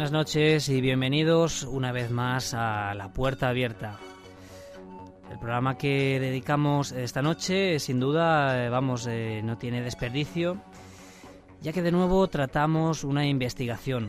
[0.00, 3.98] Buenas noches y bienvenidos una vez más a La Puerta Abierta.
[5.30, 10.56] El programa que dedicamos esta noche, sin duda, eh, vamos, eh, no tiene desperdicio,
[11.60, 14.08] ya que de nuevo tratamos una investigación.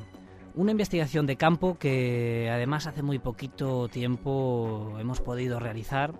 [0.56, 6.14] Una investigación de campo que además hace muy poquito tiempo hemos podido realizar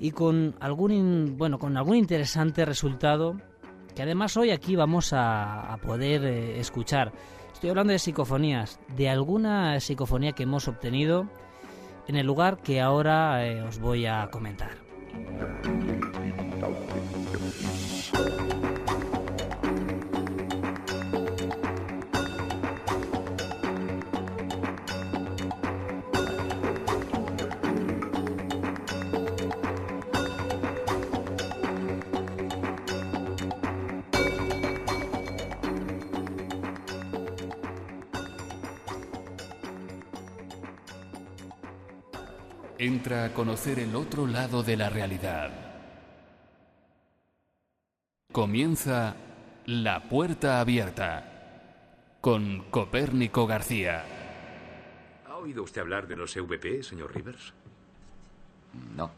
[0.00, 3.36] y con algún, bueno, con algún interesante resultado
[3.94, 7.12] que además hoy aquí vamos a, poder eh, escuchar.
[7.60, 11.28] Estoy hablando de psicofonías, de alguna psicofonía que hemos obtenido
[12.08, 14.70] en el lugar que ahora eh, os voy a comentar.
[42.82, 45.50] Entra a conocer el otro lado de la realidad.
[48.32, 49.16] Comienza
[49.66, 54.02] La Puerta Abierta con Copérnico García.
[55.28, 57.52] ¿Ha oído usted hablar de los EVP, señor Rivers?
[58.96, 59.10] No.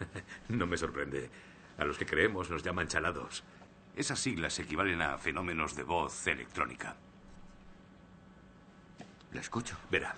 [0.48, 1.28] no me sorprende.
[1.76, 3.44] A los que creemos nos llaman chalados.
[3.94, 6.96] Esas siglas equivalen a fenómenos de voz electrónica.
[9.34, 9.76] Le escucho.
[9.90, 10.14] Verá,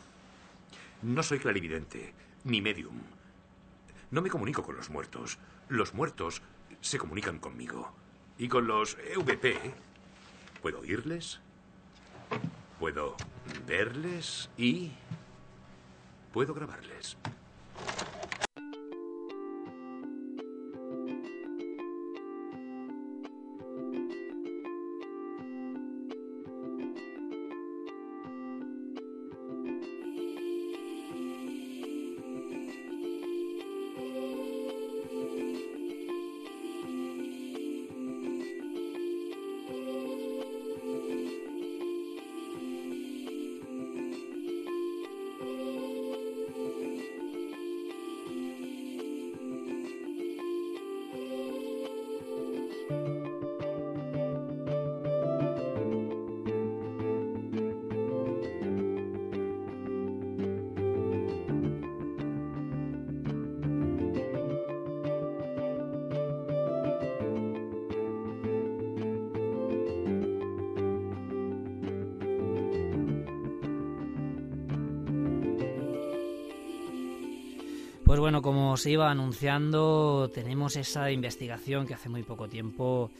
[1.03, 2.15] no soy clarividente,
[2.49, 2.99] ni medium.
[4.11, 5.39] No me comunico con los muertos.
[5.69, 6.43] Los muertos
[6.81, 7.93] se comunican conmigo.
[8.39, 9.75] Y con los EVP
[10.63, 11.41] puedo oírles,
[12.79, 13.17] puedo
[13.67, 14.93] verles y
[16.33, 17.17] puedo grabarles.
[78.79, 83.11] Se iba anunciando, tenemos esa investigación que hace muy poco tiempo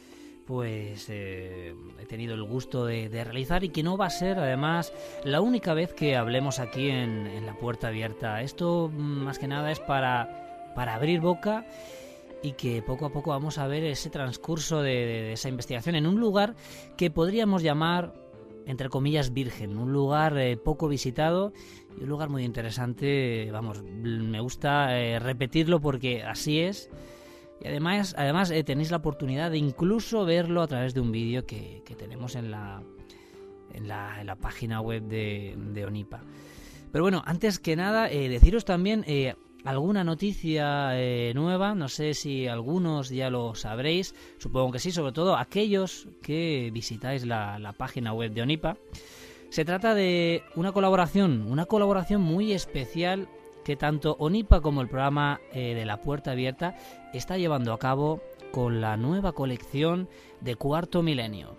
[0.49, 4.91] pues eh, he tenido el gusto de, realizar y que no va a ser además
[5.23, 8.41] la única vez que hablemos aquí en, la puerta abierta.
[8.41, 11.67] Esto más que nada es para, para abrir boca
[12.41, 16.19] y que poco a poco vamos a ver ese transcurso de esa investigación en un
[16.19, 16.55] lugar
[16.97, 18.15] que podríamos llamar
[18.69, 21.53] entre comillas, virgen, un lugar eh, poco visitado
[21.99, 23.49] y un lugar muy interesante.
[23.51, 26.91] Vamos, me gusta eh, repetirlo porque así es.
[27.61, 31.47] Y además, además eh, tenéis la oportunidad de incluso verlo a través de un vídeo
[31.47, 32.83] que, tenemos en la,
[33.73, 36.21] en la, en la, página web de, de, Onipa.
[36.91, 39.03] Pero bueno, antes que nada, deciros también
[39.65, 41.75] alguna noticia eh, nueva.
[41.75, 44.15] No sé si algunos ya lo sabréis.
[44.37, 48.77] Supongo que sí, sobre todo aquellos que visitáis la, página web de Onipa.
[49.49, 53.27] Se trata de una colaboración, una colaboración muy especial
[53.63, 56.75] que tanto Onipa como el programa eh, de la Puerta Abierta
[57.13, 58.21] está llevando a cabo
[58.51, 60.07] con la nueva colección
[60.41, 61.55] de Cuarto Milenio.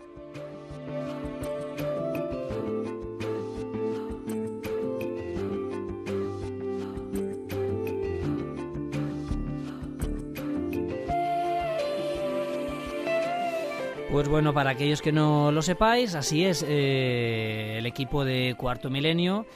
[14.12, 18.90] Pues bueno, para aquellos que no lo sepáis, así es, eh, el equipo de Cuarto
[18.90, 19.46] Milenio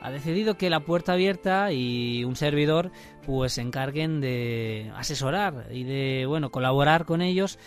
[0.00, 2.90] ha decidido que la puerta abierta y un servidor
[3.24, 7.60] pues se encarguen de asesorar y de bueno colaborar con ellos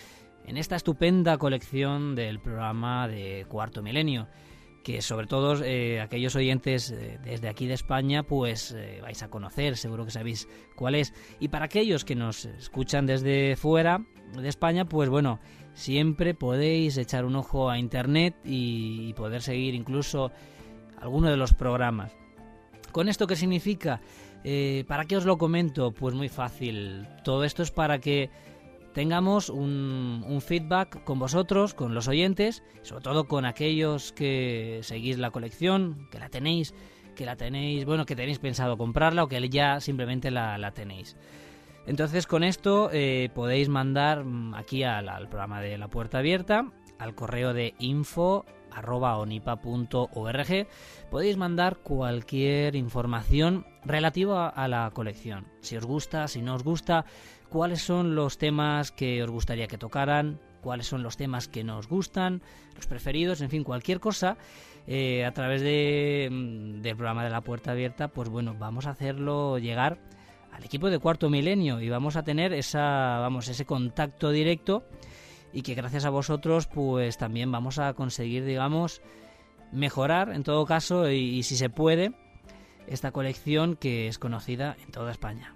[0.44, 4.28] en esta estupenda colección del programa de Cuarto Milenio
[4.82, 9.78] que sobre todo eh, aquellos oyentes eh, desde aquí de España pues vais a conocer,
[9.78, 11.14] seguro que sabéis cuál es.
[11.40, 14.04] Y para aquellos que nos escuchan desde fuera
[14.36, 15.40] de España, pues bueno,
[15.74, 20.32] siempre podéis echar un ojo a internet y, poder seguir incluso
[21.00, 22.12] alguno de los programas.
[22.92, 24.00] ¿Con esto qué significa?
[24.86, 25.92] ¿Para qué os lo comento?
[25.92, 27.06] Pues muy fácil.
[27.24, 28.30] Todo esto es para que
[28.94, 35.30] tengamos un, feedback con vosotros, con los oyentes, sobre todo con aquellos que seguís la
[35.30, 36.74] colección, que la tenéis,
[37.14, 41.16] que la tenéis, bueno, que tenéis pensado comprarla o que ya simplemente la, tenéis.
[41.86, 47.14] Entonces con esto eh, podéis mandar mm, aquí al, programa de la puerta abierta, al
[47.14, 48.44] correo de info
[51.10, 55.46] podéis mandar cualquier información relativa a la colección.
[55.60, 57.04] Si os gusta, si no os gusta,
[57.48, 61.88] cuáles son los temas que os gustaría que tocaran, cuáles son los temas que nos
[61.88, 62.42] gustan,
[62.74, 64.36] los preferidos, en fin, cualquier cosa.
[64.86, 68.90] Eh, a través de, mm, del programa de la puerta abierta, pues bueno, vamos a
[68.90, 69.98] hacerlo llegar
[70.54, 74.84] al equipo de cuarto milenio y vamos a tener esa, vamos, ese contacto directo
[75.52, 79.02] y que gracias a vosotros, pues también vamos a conseguir, digamos,
[79.72, 82.12] mejorar en todo caso y si se puede
[82.86, 85.53] esta colección que es conocida en toda España.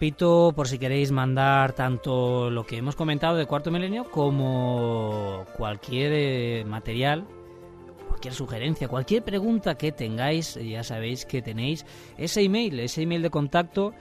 [0.00, 6.12] Repito, por si queréis mandar tanto lo que hemos comentado de Cuarto Milenio como cualquier
[6.14, 7.26] eh, material,
[8.08, 11.84] cualquier sugerencia, cualquier pregunta que tengáis, ya sabéis que tenéis
[12.16, 13.92] ese email, ese email de contacto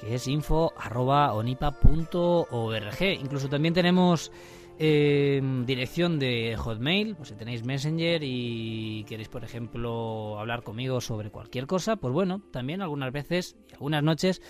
[0.00, 3.02] que es info.onipa.org.
[3.20, 4.32] Incluso también tenemos
[4.80, 11.30] eh, dirección de Hotmail, pues si tenéis Messenger y queréis, por ejemplo, hablar conmigo sobre
[11.30, 14.42] cualquier cosa, pues bueno, también algunas veces y algunas noches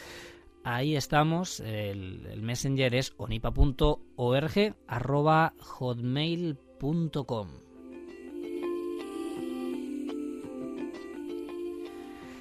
[0.67, 1.61] ahí estamos.
[1.61, 7.49] El, Messenger es onipa.org arroba hotmail.com.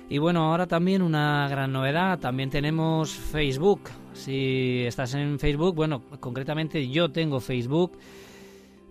[0.07, 3.89] Y bueno, ahora también una gran novedad, también tenemos Facebook.
[4.13, 7.97] Si estás en Facebook, bueno, concretamente yo tengo Facebook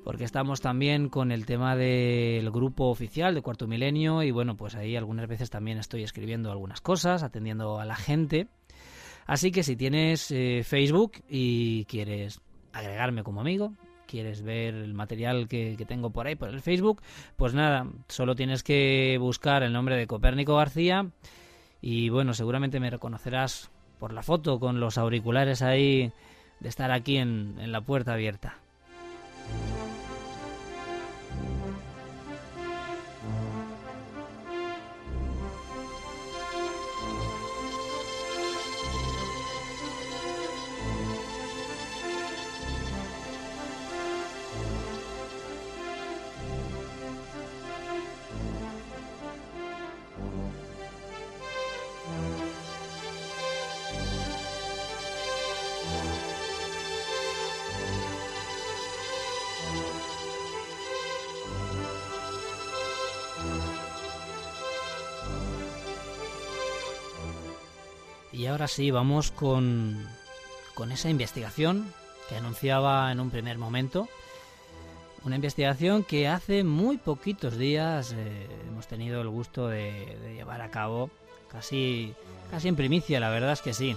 [0.03, 4.75] porque estamos también con el tema del grupo oficial de Cuarto Milenio y bueno, pues
[4.75, 8.49] ahí algunas veces también estoy escribiendo algunas cosas, atendiendo a la gente.
[9.27, 12.41] Así que si tienes eh, Facebook y quieres
[12.73, 13.73] agregarme como amigo,
[14.07, 17.03] quieres ver el material que, tengo por ahí, por el Facebook,
[17.37, 21.07] pues nada, solo tienes que buscar el nombre de Copérnico García
[21.81, 26.13] y bueno, seguramente me reconocerás por la foto con los auriculares ahí
[26.61, 28.59] de estar aquí en la puerta abierta.
[68.55, 70.07] Ahora sí, vamos con,
[70.75, 71.93] con esa investigación
[72.29, 74.09] que anunciaba en un primer momento.
[75.25, 80.71] Una investigación que hace muy poquitos días eh, hemos tenido el gusto de, llevar a
[80.71, 81.11] cabo,
[81.51, 82.15] casi,
[82.49, 83.97] casi en primicia, la verdad es que sí.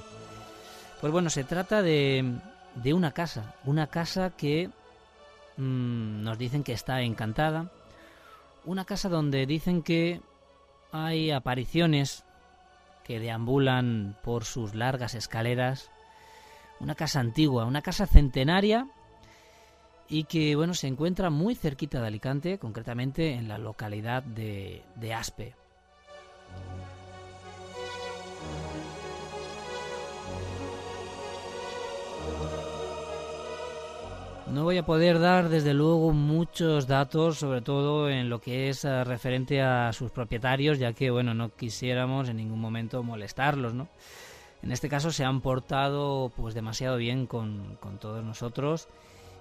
[1.01, 2.25] Pues bueno, se trata de,
[2.73, 4.71] de una casa, una casa que
[5.57, 7.69] mm, nos dicen que está encantada,
[8.65, 10.19] una casa donde dicen que
[10.91, 12.23] hay apariciones
[13.07, 15.89] que deambulan por sus largas escaleras,
[16.81, 18.87] una casa antigua, una casa centenaria
[20.09, 25.13] y que bueno se encuentra muy cerquita de Alicante, concretamente en la localidad de, de
[25.13, 25.55] Aspe.
[34.51, 38.85] No voy a poder dar desde luego muchos datos, sobre todo en lo que es
[38.85, 43.89] eh, referente a sus propietarios, ya que bueno, no quisiéramos en ningún momento molestarlos, ¿no?
[44.63, 48.87] En este caso se han portado pues demasiado bien con, con todos nosotros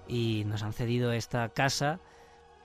[0.09, 1.99] y nos han cedido esta casa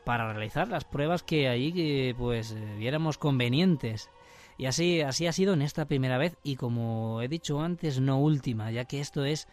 [0.04, 4.10] para realizar las pruebas que allí pues eh, viéramos convenientes.
[4.58, 8.18] Y así, así ha sido en esta primera vez y como he dicho antes, no
[8.18, 9.48] última, ya que esto es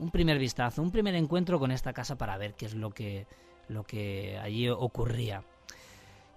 [0.00, 3.26] un primer vistazo, un primer encuentro con esta casa para ver qué es lo que,
[3.68, 5.44] lo que allí ocurría.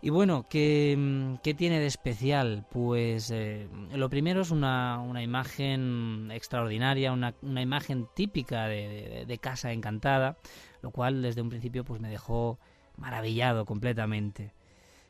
[0.01, 2.65] Y bueno, ¿qué, mm, tiene de especial?
[2.69, 9.37] Pues eh, lo primero es una, una imagen extraordinaria, una, una imagen típica de, de,
[9.37, 10.35] casa encantada,
[10.81, 12.59] lo cual desde un principio pues me dejó
[12.97, 14.51] maravillado completamente.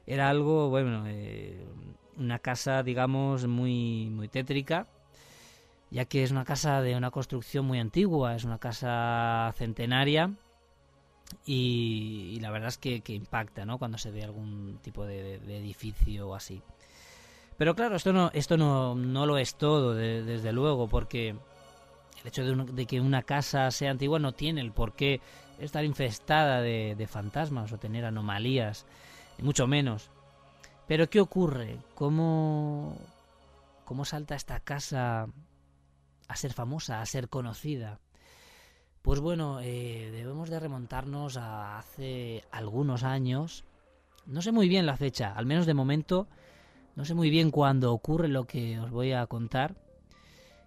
[0.05, 1.65] Era algo, bueno, eh,
[2.17, 4.85] una casa digamos muy, muy tétrica,
[5.93, 10.31] ya que es una casa de una construcción muy antigua, es una casa centenaria
[11.45, 13.77] y, la verdad es que, impacta ¿no?
[13.77, 16.63] cuando se ve algún tipo de, edificio así.
[17.57, 22.43] Pero claro, esto no, esto no, no lo es todo, desde luego, porque el hecho
[22.43, 25.21] de, que una casa sea antigua no tiene el por qué
[25.59, 28.87] estar infestada de, de fantasmas o tener anomalías,
[29.37, 30.09] mucho menos.
[30.87, 31.77] Pero ¿qué ocurre?
[31.93, 32.97] ¿Cómo,
[33.85, 35.27] cómo salta esta casa
[36.27, 37.99] a ser famosa, a ser conocida?
[39.01, 43.65] Pues bueno, eh, debemos de remontarnos a hace algunos años.
[44.25, 46.27] No sé muy bien la fecha, al menos de momento,
[46.95, 49.75] no sé muy bien cuándo ocurre lo que os voy a contar.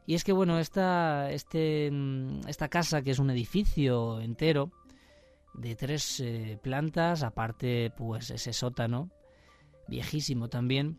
[0.05, 4.71] Y es que bueno, esta, este, mm, esta casa, que es un edificio entero,
[5.55, 9.11] de tres eh, plantas, aparte pues ese sótano,
[9.89, 10.99] viejísimo también,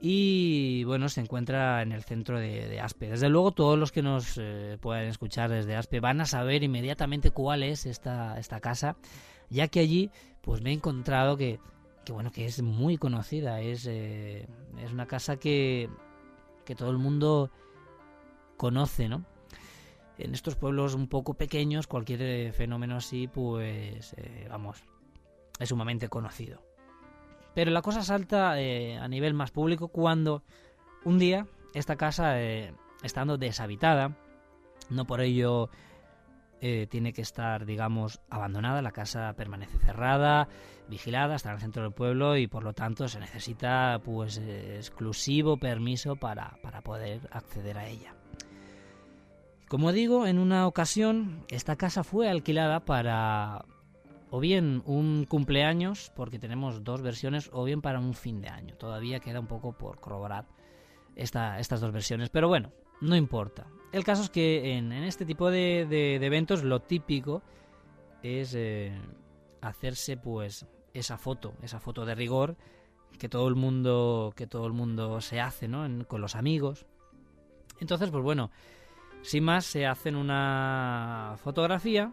[0.00, 3.10] y bueno, se encuentra en el centro de, Aspe.
[3.10, 7.30] Desde luego todos los que nos eh, puedan escuchar desde Aspe van a saber inmediatamente
[7.30, 8.96] cuál es esta, esta casa,
[9.50, 10.10] ya que allí
[10.42, 11.58] pues me he encontrado que,
[12.04, 14.46] que bueno, que es muy conocida, es, eh,
[14.78, 15.88] es una casa que,
[16.64, 17.50] que todo el mundo
[18.56, 19.24] conoce, ¿no?
[20.18, 24.14] En estos pueblos un poco pequeños, cualquier eh, fenómeno así, pues,
[24.48, 24.84] vamos,
[25.58, 26.73] es sumamente conocido.
[27.54, 30.42] Pero la cosa salta eh, a nivel más público cuando
[31.04, 34.16] un día esta casa, eh, estando deshabitada,
[34.90, 35.70] no por ello
[36.60, 40.48] eh, tiene que estar, digamos, abandonada, la casa permanece cerrada,
[40.88, 45.56] vigilada, está en el centro del pueblo y por lo tanto se necesita pues exclusivo
[45.56, 48.14] permiso para, para poder acceder a ella.
[49.68, 53.64] Como digo, en una ocasión esta casa fue alquilada para
[54.34, 58.74] o bien un cumpleaños, porque tenemos dos versiones, o bien para un fin de año.
[58.74, 60.48] Todavía queda un poco por corroborar
[61.14, 63.68] esta, estas dos versiones, pero bueno, no importa.
[63.92, 67.44] El caso es que en, este tipo de, eventos lo típico
[68.24, 68.92] es eh,
[69.60, 72.56] hacerse pues esa foto, esa foto de rigor
[73.20, 75.86] que todo el mundo que todo el mundo se hace, ¿no?
[76.08, 76.86] con los amigos.
[77.78, 78.50] Entonces, pues bueno,
[79.22, 82.12] sin más se hacen una fotografía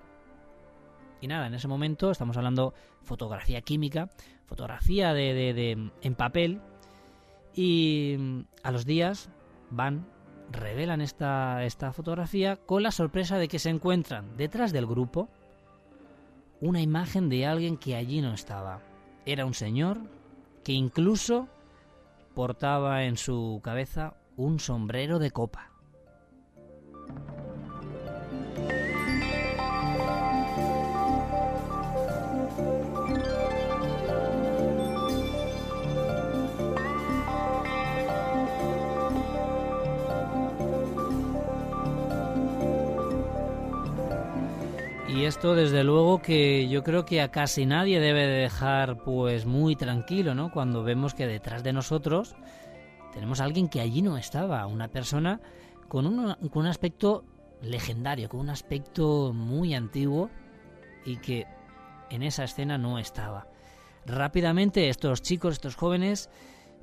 [1.21, 2.73] y nada, en ese momento estamos hablando
[3.03, 4.09] fotografía química,
[4.45, 6.61] fotografía de, en papel.
[7.53, 9.29] Y mm, a los días
[9.69, 10.07] van,
[10.51, 15.29] revelan esta, esta fotografía con la sorpresa de que se encuentran detrás del grupo
[16.59, 18.81] una imagen de alguien que allí no estaba.
[19.25, 19.99] Era un señor
[20.63, 21.47] que incluso
[22.33, 25.70] portaba en su cabeza un sombrero de copa.
[45.31, 50.35] Esto desde luego que yo creo que a casi nadie debe dejar pues muy tranquilo,
[50.35, 50.51] ¿no?
[50.51, 52.35] Cuando vemos que detrás de nosotros
[53.13, 55.39] tenemos a alguien que allí no estaba, una persona
[55.87, 57.23] con un, con un aspecto
[57.61, 60.29] legendario, con un aspecto muy antiguo
[61.05, 61.47] y que
[62.09, 63.47] en esa escena no estaba.
[64.05, 66.29] Rápidamente estos chicos, estos jóvenes,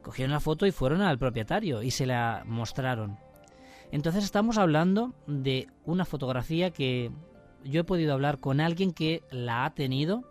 [0.00, 3.18] cogieron la foto y fueron al propietario y se la mostraron.
[3.92, 7.12] Entonces estamos hablando de una fotografía que
[7.68, 10.25] yo he podido hablar con alguien que la ha tenido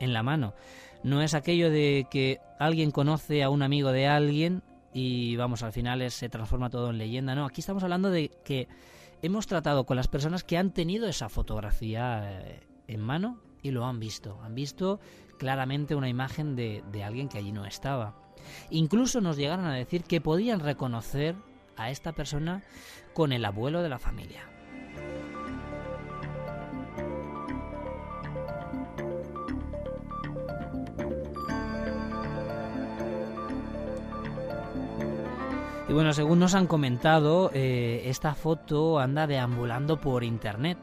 [0.00, 0.54] en la mano.
[1.02, 4.62] No es aquello de que alguien conoce a un amigo de alguien
[4.92, 7.34] y vamos, al final se transforma todo en leyenda.
[7.34, 8.68] No, aquí estamos hablando de que
[9.22, 13.84] hemos tratado con las personas que han tenido esa fotografía eh, en mano y lo
[13.84, 14.40] han visto.
[14.42, 15.00] Han visto
[15.38, 18.16] claramente una imagen de, de alguien que allí no estaba.
[18.70, 21.34] Incluso nos llegaron a decir que podían reconocer
[21.76, 22.62] a esta persona
[23.14, 24.53] con el abuelo de la familia.
[35.94, 40.76] Bueno, según nos han comentado, eh, esta foto anda deambulando por internet.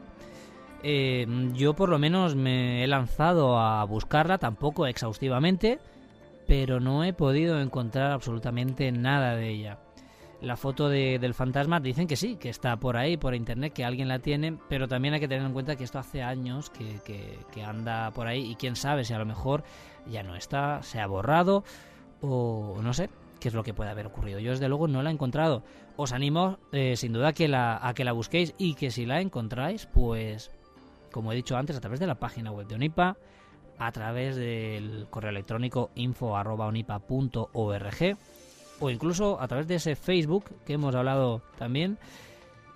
[0.82, 5.80] Eh, yo por lo menos me he lanzado a buscarla, tampoco exhaustivamente,
[6.46, 9.78] pero no he podido encontrar absolutamente nada de ella.
[10.40, 13.84] La foto de, del fantasma dicen que sí, que está por ahí, por internet, que
[13.84, 17.00] alguien la tiene, pero también hay que tener en cuenta que esto hace años que,
[17.52, 19.62] que anda por ahí y quién sabe si a lo mejor
[20.06, 21.64] ya no está, se ha borrado
[22.22, 23.10] o no sé,
[23.42, 24.38] qué es lo que puede haber ocurrido.
[24.38, 25.64] Yo desde luego no la he encontrado.
[25.96, 29.04] Os animo eh, sin duda a que, la, a que la busquéis y que si
[29.04, 30.52] la encontráis, pues
[31.10, 33.16] como he dicho antes, a través de la página web de Onipa,
[33.78, 38.16] a través del correo electrónico info.onipa.org
[38.80, 41.98] o incluso a través de ese Facebook que hemos hablado también,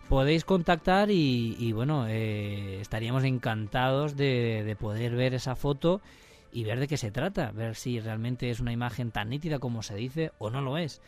[0.08, 6.00] podéis contactar y, bueno, eh, estaríamos encantados de poder ver esa foto
[6.56, 9.82] y ver de qué se trata, ver si realmente es una imagen tan nítida como
[9.82, 11.02] se dice o no lo es.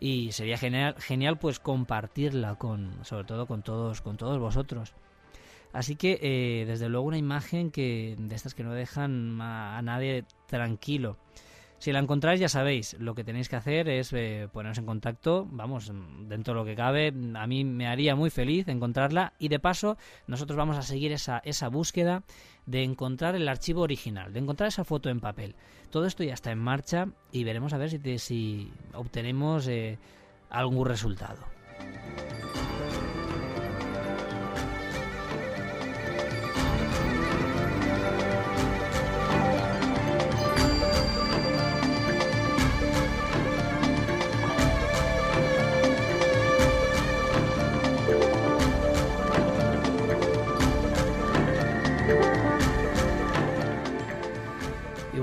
[0.00, 4.94] Y sería genial, genial pues compartirla con, sobre todo con todos, con todos vosotros.
[5.72, 10.24] Así que eh, desde luego una imagen que de estas que no dejan a, nadie
[10.48, 11.16] tranquilo.
[11.78, 15.46] Si la encontráis, ya sabéis, lo que tenéis que hacer es eh, poneros en contacto,
[15.48, 19.60] vamos, dentro de lo que cabe, a mí me haría muy feliz encontrarla y de
[19.60, 22.24] paso nosotros vamos a seguir esa, esa búsqueda
[22.68, 25.54] de encontrar el archivo original, de encontrar esa foto en papel.
[25.90, 28.16] Todo esto ya está en marcha y veremos a ver si, te,
[28.94, 29.98] obtenemos eh,
[30.50, 31.38] algún resultado.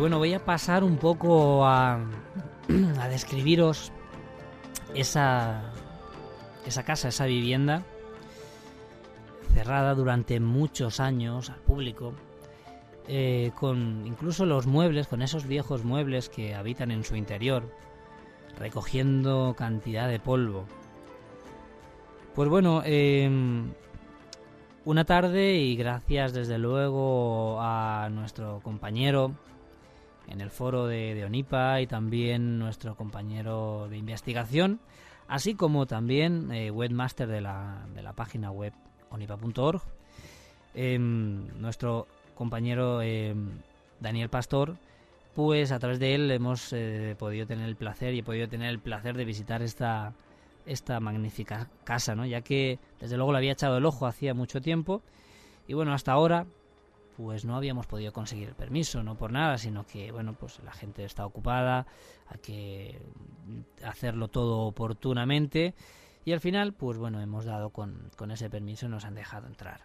[0.05, 1.97] Bueno, voy a pasar un poco a,
[3.09, 3.91] describiros
[4.93, 5.73] esa,
[6.63, 7.81] esa casa, esa vivienda
[9.55, 12.13] cerrada durante muchos años al público,
[13.07, 17.63] eh, con incluso los muebles, con esos viejos muebles que habitan en su interior,
[18.59, 20.65] recogiendo cantidad de polvo.
[22.35, 23.27] Pues bueno, eh,
[24.83, 29.33] una tarde y gracias desde luego a nuestro compañero
[30.27, 34.79] en el foro de, Onipa y también nuestro compañero de investigación,
[35.27, 38.73] así como también eh, webmaster de la, de la, página web
[39.09, 39.81] onipa.org,
[40.73, 43.33] eh, nuestro compañero eh,
[43.99, 44.77] Daniel Pastor,
[45.35, 48.69] pues a través de él hemos eh, podido tener el placer y he podido tener
[48.69, 50.13] el placer de visitar esta,
[50.65, 52.25] esta magnífica casa, ¿no?
[52.25, 55.01] ya que desde luego le había echado el ojo hacía mucho tiempo
[55.67, 56.45] y bueno, hasta ahora
[57.17, 60.73] pues no habíamos podido conseguir el permiso, no por nada, sino que bueno, pues la
[60.73, 61.85] gente está ocupada,
[62.27, 63.01] hay que
[63.83, 65.73] hacerlo todo oportunamente
[66.25, 69.45] y al final, pues bueno, hemos dado con, con ese permiso y nos han dejado
[69.45, 69.81] entrar.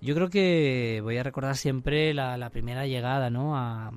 [0.00, 3.56] Yo creo que voy a recordar siempre la, la primera llegada, ¿no?
[3.56, 3.92] A,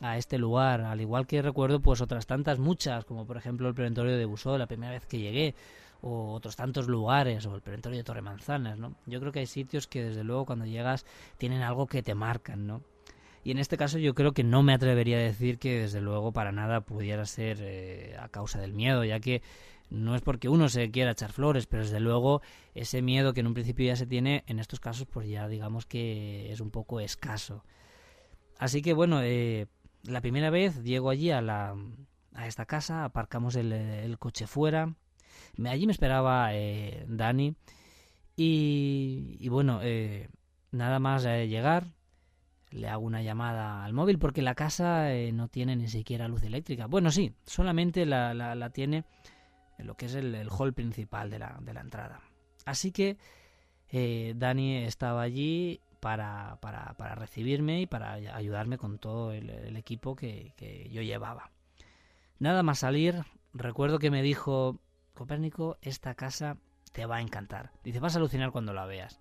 [0.00, 3.74] a, este lugar, al igual que recuerdo pues otras tantas, muchas, como por ejemplo el
[3.74, 5.54] preventorio de Busó, la primera vez que llegué,
[6.02, 8.94] o otros tantos lugares, o el preventorio de Torremanzanas, ¿no?
[9.06, 11.04] Yo creo que hay sitios que desde luego cuando llegas
[11.38, 12.82] tienen algo que te marcan, ¿no?
[13.42, 16.32] Y en este caso yo creo que no me atrevería a decir que desde luego
[16.32, 19.42] para nada pudiera ser eh, a causa del miedo, ya que
[19.88, 22.42] no es porque uno se quiera echar flores, pero desde luego
[22.74, 25.86] ese miedo que en un principio ya se tiene, en estos casos pues ya digamos
[25.86, 27.64] que es un poco escaso.
[28.58, 29.66] Así que bueno, eh,
[30.04, 31.74] la primera vez llego allí a, la,
[32.34, 34.94] a esta casa, aparcamos el coche fuera,
[35.66, 37.54] Allí me esperaba eh, Dani
[38.36, 40.28] y, bueno, eh,
[40.70, 41.92] nada más eh, llegar,
[42.70, 46.86] le hago una llamada al móvil porque la casa no tiene ni siquiera luz eléctrica.
[46.86, 49.04] Bueno, sí, solamente la, la, tiene
[49.76, 52.20] en lo que es el, hall principal de la, de la entrada.
[52.64, 53.18] Así que
[54.36, 60.16] Dani estaba allí para, para, para, recibirme y para ayudarme con todo el, el equipo
[60.16, 61.50] que, que yo llevaba.
[62.38, 64.80] Nada más salir, recuerdo que me dijo,
[65.14, 66.56] Copérnico, esta casa
[66.92, 67.70] te va a encantar.
[67.84, 69.20] Dice, vas a alucinar cuando la veas.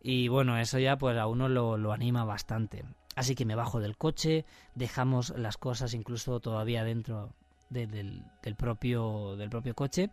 [0.00, 2.84] Y bueno, eso ya pues a uno lo, lo, anima bastante.
[3.16, 7.32] Así que me bajo del coche, dejamos las cosas incluso todavía dentro
[7.70, 10.10] de, del, del, propio, del propio coche.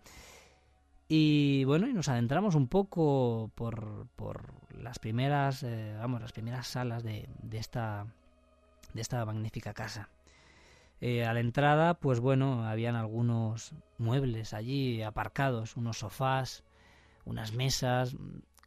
[1.07, 6.67] Y bueno, y nos adentramos un poco por, por las primeras, eh, vamos, las primeras
[6.67, 8.07] salas de, de, esta,
[8.93, 10.09] de esta magnífica casa.
[11.05, 16.63] Eh, a la entrada, pues bueno, habían algunos muebles allí aparcados, unos sofás,
[17.25, 18.15] unas mesas,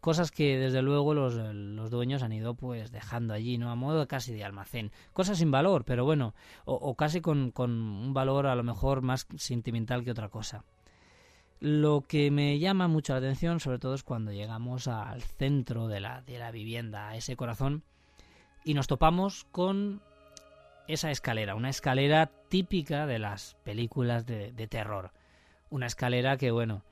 [0.03, 3.71] cosas que desde luego los, los, dueños han ido pues dejando allí, ¿no?
[3.71, 4.93] A modo casi de almacén.
[5.15, 6.35] Cosas sin valor, pero bueno,
[6.67, 10.63] o, o casi con, con, un valor a lo mejor más sentimental que otra cosa.
[11.59, 16.01] Lo que me llama mucho la atención, sobre todo, es cuando llegamos al centro de
[16.01, 17.83] la, de la vivienda, a ese corazón,
[18.63, 20.03] y nos topamos con
[20.89, 25.13] esa escalera, una escalera típica de las películas de, terror.
[25.71, 26.83] Una escalera que, bueno,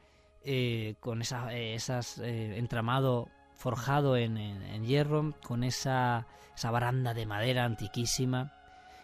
[0.45, 6.27] eh, con esa, eh, esas eh, entramado forjado en, en, en, hierro, con esa,
[6.57, 8.53] esa baranda de madera antiquísima,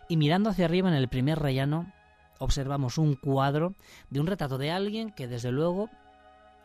[0.09, 1.93] y mirando hacia arriba en el primer rellano
[2.39, 3.75] observamos un cuadro
[4.09, 5.89] de un retrato de alguien que desde luego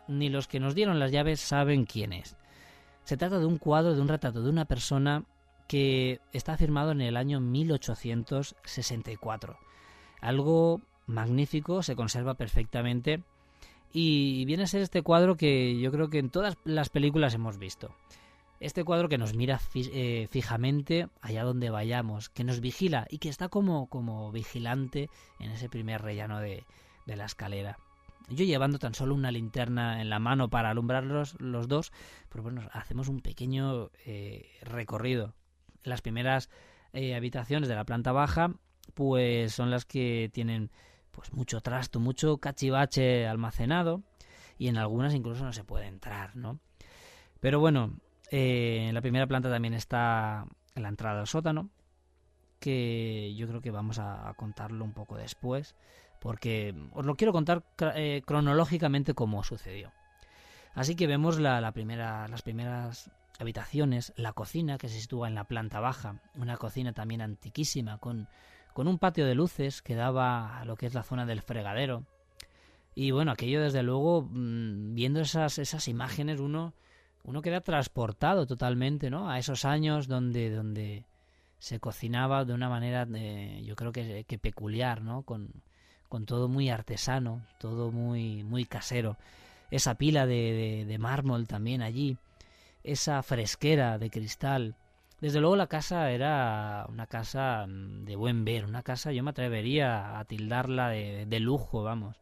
[0.07, 2.37] ni los que nos dieron las llaves saben quién es.
[3.03, 5.25] Se trata de un cuadro de un retrato de una persona
[5.67, 9.57] que está firmado en el año 1864.
[10.21, 13.23] Algo magnífico, se conserva perfectamente
[13.91, 17.57] y viene a ser este cuadro que yo creo que en todas las películas hemos
[17.57, 17.95] visto.
[18.59, 23.29] Este cuadro que nos mira eh, fijamente allá donde vayamos, que nos vigila y que
[23.29, 26.65] está como, como vigilante en ese primer rellano de,
[27.05, 27.77] de la escalera.
[28.29, 31.91] Yo llevando tan solo una linterna en la mano para alumbrarlos los dos,
[32.29, 35.35] pero bueno, hacemos un pequeño eh, recorrido.
[35.85, 36.49] Las primeras
[36.93, 38.51] eh, habitaciones de la planta baja,
[38.93, 40.71] pues son las que tienen
[41.11, 44.03] pues mucho trasto, mucho cachivache almacenado
[44.57, 46.59] y en algunas incluso no se puede entrar, ¿no?
[47.39, 47.99] Pero bueno,
[48.31, 50.45] eh, en la primera planta también está
[50.75, 51.69] la entrada al sótano,
[52.59, 55.75] que yo creo que vamos a, contarlo un poco después,
[56.19, 57.63] porque os lo quiero contar
[57.95, 59.91] eh, cronológicamente cómo sucedió.
[60.73, 65.35] Así que vemos la, la primera, las primeras habitaciones, la cocina que se sitúa en
[65.35, 68.27] la planta baja, una cocina también antiquísima con,
[68.73, 72.03] con un patio de luces que daba a lo que es la zona del fregadero.
[72.93, 76.73] Y bueno, aquello desde luego, mmm, viendo esas, esas imágenes, uno
[77.25, 79.29] uno queda transportado totalmente, ¿no?
[79.29, 81.05] A esos años donde, donde
[81.59, 85.23] se cocinaba de una manera, eh, yo creo que, que, peculiar, ¿no?
[85.23, 85.49] Con,
[86.07, 89.17] con todo muy artesano, todo muy, muy casero.
[89.71, 92.17] Esa pila de, de, de mármol también allí,
[92.85, 94.75] esa fresquera de cristal.
[95.19, 100.19] Desde luego la casa era una casa de buen ver, una casa yo me atrevería
[100.19, 102.19] a tildarla de, lujo, vamos.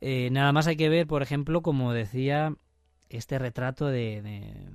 [0.00, 2.54] Eh, nada más hay que ver, por ejemplo, como decía,
[3.10, 4.68] este retrato de,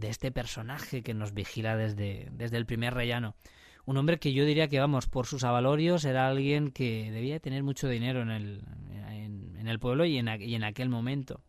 [0.00, 3.36] este personaje que nos vigila desde, desde el primer rellano.
[3.84, 7.62] Un hombre que yo diría que, vamos, por sus avalorios era alguien que debía tener
[7.62, 8.62] mucho dinero en el,
[9.10, 11.42] en, en el pueblo y en, y en aquel momento.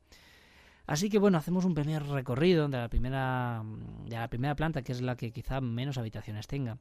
[0.85, 3.63] Así que bueno, hacemos un primer recorrido de la primera,
[4.05, 6.77] de la primera planta, que es la que quizá menos habitaciones tenga.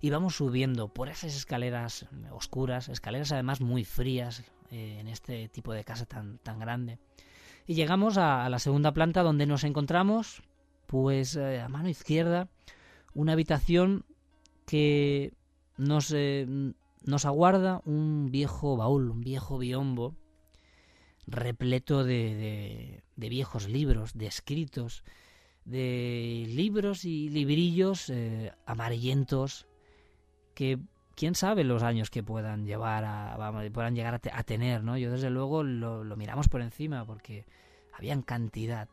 [0.00, 5.72] Y vamos subiendo por esas escaleras oscuras, escaleras además muy frías eh, en este tipo
[5.72, 6.98] de casa tan, tan grande.
[7.66, 10.42] Y llegamos a, la segunda planta donde nos encontramos,
[10.86, 12.48] pues eh, a mano izquierda,
[13.14, 14.04] una habitación
[14.66, 15.32] que
[15.76, 16.46] nos, eh,
[17.04, 20.14] nos aguarda un viejo baúl, un viejo biombo,
[21.26, 25.04] repleto de, de viejos libros, de escritos,
[25.64, 29.66] de libros y librillos eh, amarillentos
[30.54, 30.78] que
[31.14, 33.36] quién sabe los años que puedan llevar a,
[33.72, 34.96] puedan llegar a, a, tener, ¿no?
[34.98, 37.46] Yo desde luego lo, lo, miramos por encima porque
[37.92, 38.88] habían cantidad.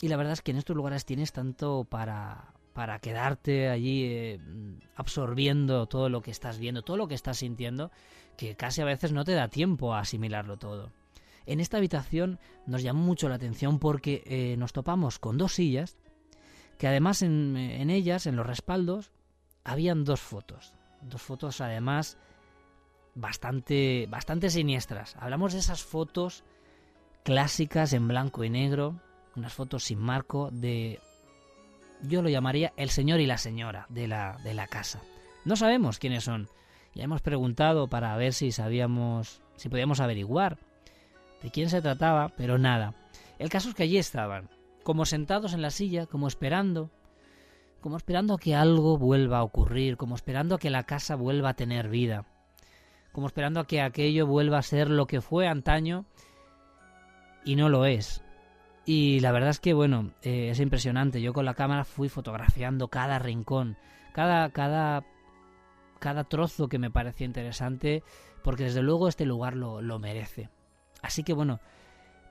[0.00, 4.40] Y la verdad es que en estos lugares tienes tanto para, para quedarte allí eh,
[4.96, 7.90] absorbiendo todo lo que estás viendo, todo lo que estás sintiendo,
[8.36, 10.90] que casi a veces no te da tiempo a asimilarlo todo.
[11.46, 15.98] En esta habitación nos llamó mucho la atención porque eh, nos topamos con dos sillas
[16.78, 17.56] que además en,
[17.90, 19.12] ellas, en los respaldos,
[19.62, 20.74] habían dos fotos
[21.08, 22.18] dos fotos además
[23.14, 25.16] bastante, bastante siniestras.
[25.18, 26.44] Hablamos de esas fotos
[27.22, 29.00] clásicas en blanco y negro,
[29.36, 31.00] unas fotos sin marco de,
[32.02, 35.00] yo lo llamaría el señor y la señora de la, de la casa.
[35.44, 36.48] No sabemos quiénes son.
[36.94, 40.58] Ya hemos preguntado para ver si sabíamos, si podíamos averiguar
[41.44, 42.94] de quién se trataba, pero nada.
[43.38, 44.48] El caso es que allí estaban,
[44.82, 46.90] como sentados en la silla, como esperando,
[47.82, 51.50] como esperando a que algo vuelva a ocurrir, como esperando a que la casa vuelva
[51.50, 52.24] a tener vida,
[53.12, 56.06] como esperando a que aquello vuelva a ser lo que fue antaño
[57.44, 58.22] y no lo es.
[58.86, 61.20] Y la verdad es que, bueno, eh, es impresionante.
[61.20, 63.76] Yo con la cámara fui fotografiando cada rincón,
[64.14, 65.04] cada, cada,
[65.98, 68.02] cada trozo que me parecía interesante,
[68.42, 70.48] porque desde luego este lugar lo, lo merece.
[71.04, 71.60] Así que, bueno,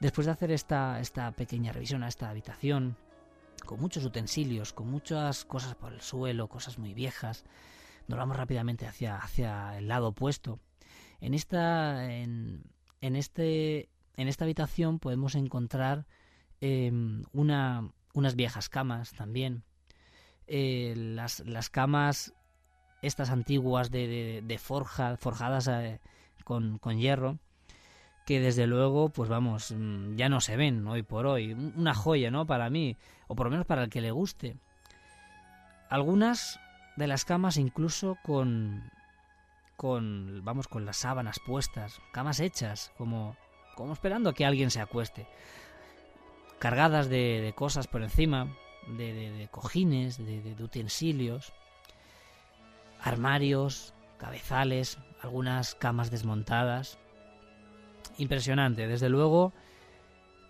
[0.04, 2.98] Después de hacer esta, esta pequeña revisión a esta habitación,
[3.66, 7.46] con muchos utensilios, con muchas cosas por el suelo, cosas muy viejas,
[8.10, 10.60] nos vamos rápidamente hacia, hacia el lado opuesto.
[11.22, 12.66] En esta, en,
[13.00, 16.06] en este, en esta habitación podemos encontrar
[16.60, 19.64] em, una, unas viejas camas también.
[20.48, 22.34] Eh, las, las, camas,
[23.02, 26.02] estas antiguas de, de, forja, forjadas eh,
[26.44, 27.40] con, con, hierro,
[28.26, 31.54] que desde luego, pues vamos, mm, ya no se ven hoy por hoy.
[31.54, 32.46] Una joya, ¿no?
[32.46, 34.58] Para mí, o por lo menos para el que le guste.
[35.90, 36.60] Algunas
[36.96, 38.92] de las camas incluso con
[39.76, 43.36] con vamos con las sábanas puestas, camas hechas como
[43.76, 45.28] como esperando a que alguien se acueste,
[46.60, 48.56] cargadas de, cosas por encima,
[48.88, 51.54] de, cojines, de, utensilios,
[53.02, 57.00] armarios, cabezales, algunas camas desmontadas.
[58.18, 59.54] Impresionante, desde luego,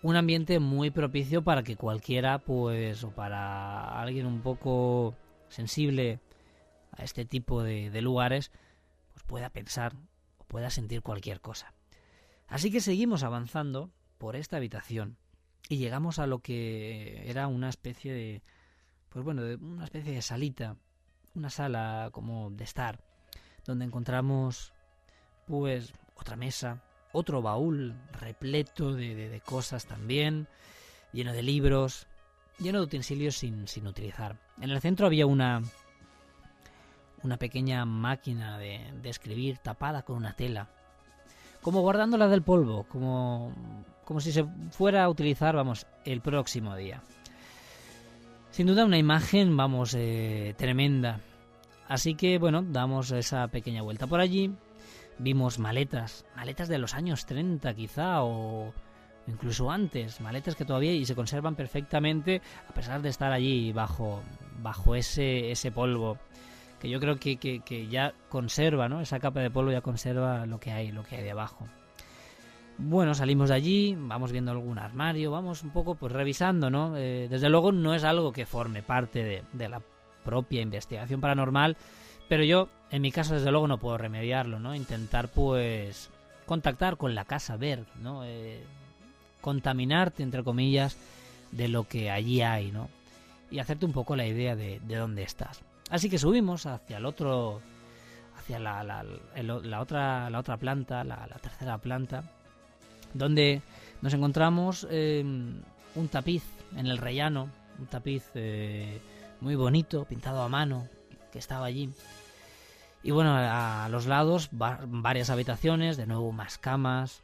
[0.02, 5.14] un ambiente muy propicio para que cualquiera, pues, o para alguien un poco
[5.48, 6.20] sensible
[6.92, 8.50] a este tipo de, de lugares,
[9.12, 9.94] pues pueda pensar
[10.38, 11.74] o pueda sentir cualquier cosa.
[12.46, 15.16] Así que seguimos avanzando por esta habitación
[15.68, 18.42] y llegamos a lo que era una especie de
[19.14, 20.76] pues bueno, de una especie de salita,
[21.34, 22.98] una sala como de estar,
[23.64, 24.72] donde encontramos
[25.46, 26.82] pues otra mesa,
[27.14, 30.46] otro baúl repleto de, de, cosas también,
[31.12, 32.06] lleno de libros,
[32.58, 34.36] lleno de utensilios sin, sin utilizar.
[34.60, 35.62] En el centro había una
[37.22, 40.68] una pequeña máquina de, de escribir tapada con una tela
[41.64, 43.50] como guardándola del polvo, como,
[44.04, 47.02] como si se fuera a utilizar, vamos, el próximo día.
[48.50, 51.20] Sin duda una imagen, vamos, eh, tremenda.
[51.88, 54.52] Así que, bueno, damos esa pequeña vuelta por allí.
[55.18, 58.72] Vimos maletas, maletas de los años 30 quizá, o
[59.26, 64.22] incluso antes, maletas que todavía y se conservan perfectamente a pesar de estar allí bajo,
[64.60, 66.18] bajo ese, ese polvo
[66.84, 69.00] que yo creo que, que, ya conserva, ¿no?
[69.00, 71.66] Esa capa de polvo ya conserva lo que hay, lo que hay de abajo.
[72.76, 76.94] Bueno, salimos de allí, vamos viendo algún armario, vamos un poco pues revisando, ¿no?
[76.98, 79.80] Eh, desde luego no es algo que forme parte de, de, la
[80.24, 81.78] propia investigación paranormal,
[82.28, 84.74] pero yo, en mi caso, desde luego no puedo remediarlo, ¿no?
[84.74, 86.10] Intentar pues
[86.46, 88.24] contactar con la casa, ver, ¿no?
[88.24, 88.62] Eh,
[89.40, 90.96] contaminarte, entre comillas,
[91.52, 92.88] de lo que allí hay, ¿no?
[93.50, 95.62] Y hacerte un poco la idea de, de dónde estás.
[95.90, 97.60] Así que subimos hacia el otro,
[98.36, 102.24] hacia la, la, otra, la otra planta, la, tercera planta,
[103.12, 103.62] donde
[104.02, 105.60] nos encontramos em,
[105.94, 106.42] un tapiz
[106.76, 109.00] en el rellano, un tapiz eh,
[109.40, 110.88] muy bonito, pintado a mano,
[111.34, 111.92] que estaba allí.
[113.02, 117.22] Y bueno, a los lados varias habitaciones, de nuevo más camas,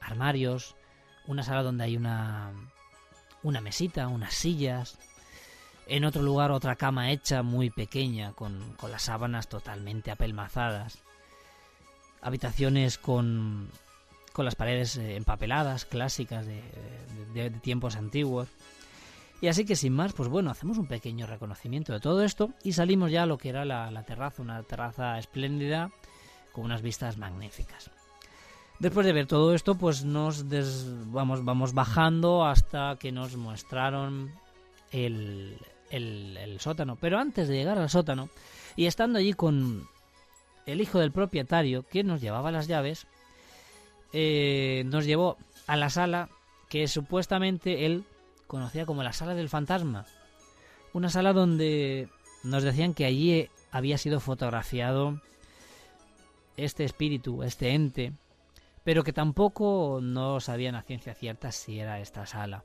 [0.00, 0.74] armarios,
[1.28, 2.50] una sala donde hay una,
[3.44, 4.98] una mesita, unas sillas,
[5.86, 10.98] en otro lugar otra cama hecha muy pequeña, con, con las sábanas totalmente apelmazadas.
[12.20, 13.70] Habitaciones con,
[14.32, 16.62] con las paredes eh, empapeladas, clásicas de,
[17.32, 18.48] de, tiempos antiguos.
[19.42, 22.74] Y así que sin más, pues bueno, hacemos un pequeño reconocimiento de todo esto y
[22.74, 25.90] salimos ya a lo que era la, terraza, una terraza espléndida
[26.52, 27.90] con unas vistas magníficas.
[28.78, 30.44] Después de ver todo esto, pues nos
[31.10, 34.30] vamos, vamos bajando hasta que nos mostraron
[34.92, 35.58] el,
[35.90, 36.94] el, sótano.
[36.94, 38.28] Pero antes de llegar al sótano,
[38.76, 39.88] y estando allí con
[40.66, 43.08] el hijo del propietario, que nos llevaba las llaves,
[44.12, 46.28] eh, nos llevó a la sala
[46.68, 48.04] que supuestamente él
[48.52, 50.04] conocía como la sala del fantasma.
[50.92, 52.10] Una sala donde
[52.44, 55.22] nos decían que allí había sido fotografiado
[56.58, 58.12] este espíritu, este ente,
[58.84, 62.62] pero que tampoco no sabían a ciencia cierta si era esta sala.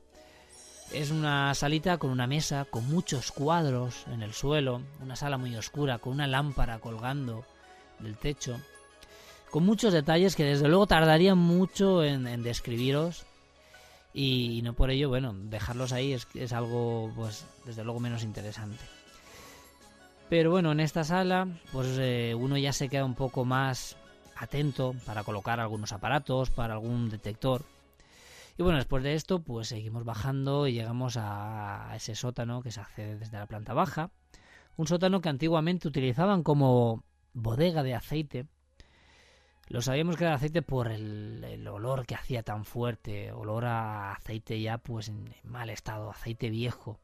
[0.91, 5.55] Es una salita con una mesa, con muchos cuadros en el suelo, una sala muy
[5.55, 7.45] oscura, con una lámpara colgando
[7.99, 8.59] del techo,
[9.51, 13.25] con muchos detalles que desde luego tardarían mucho en, describiros
[14.17, 18.83] y, no por ello, bueno, dejarlos ahí es, es algo, pues, desde luego menos interesante.
[20.29, 23.95] Pero bueno, en esta sala, pues eh, uno ya se queda un poco más
[24.35, 27.63] atento para colocar algunos aparatos, para algún detector
[28.57, 32.79] y bueno, después de esto, pues seguimos bajando y llegamos a ese sótano que se
[32.79, 34.09] accede desde la planta baja.
[34.77, 37.03] Un sótano que antiguamente utilizaban como
[37.33, 38.47] bodega de aceite.
[39.69, 44.61] Lo sabíamos que era aceite por el, olor que hacía tan fuerte, olor a aceite
[44.61, 46.99] ya pues en mal estado, aceite viejo.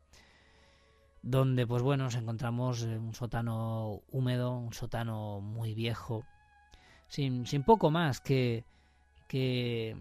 [1.22, 6.26] Donde pues bueno, nos encontramos un sótano húmedo, un sótano muy viejo,
[7.08, 8.66] sin, sin poco más que,
[9.28, 9.98] que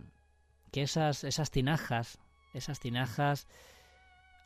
[0.72, 2.18] que esas, esas tinajas,
[2.54, 3.46] esas tinajas,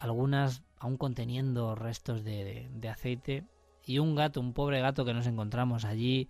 [0.00, 3.44] algunas aún conteniendo restos de, de aceite,
[3.86, 6.28] y un gato, un pobre gato que nos encontramos allí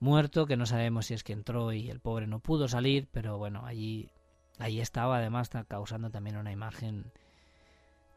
[0.00, 3.38] muerto, que no sabemos si es que entró y el pobre no pudo salir, pero
[3.38, 4.10] bueno, allí,
[4.58, 7.12] allí estaba, además causando también una imagen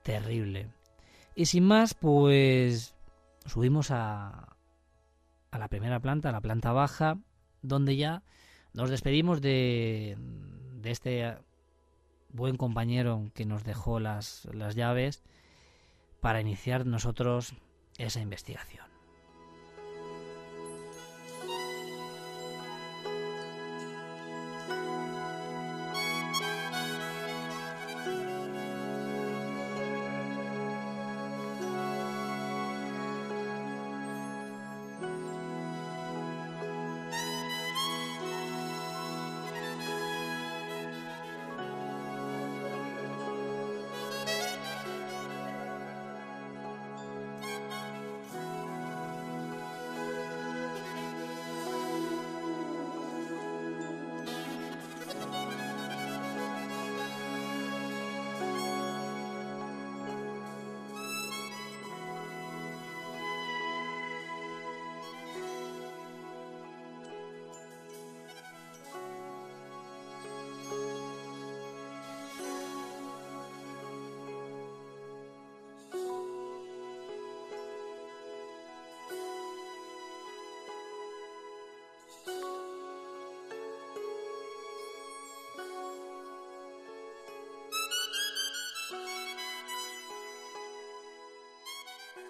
[0.03, 0.69] terrible.
[1.35, 2.95] Y sin más, pues
[3.45, 4.55] subimos a,
[5.51, 7.17] a la primera planta, a la planta baja,
[7.61, 8.23] donde ya
[8.73, 10.17] nos despedimos de,
[10.73, 11.37] de este
[12.29, 15.23] buen compañero que nos dejó las, las llaves
[16.21, 17.53] para iniciar nosotros
[17.97, 18.86] esa investigación.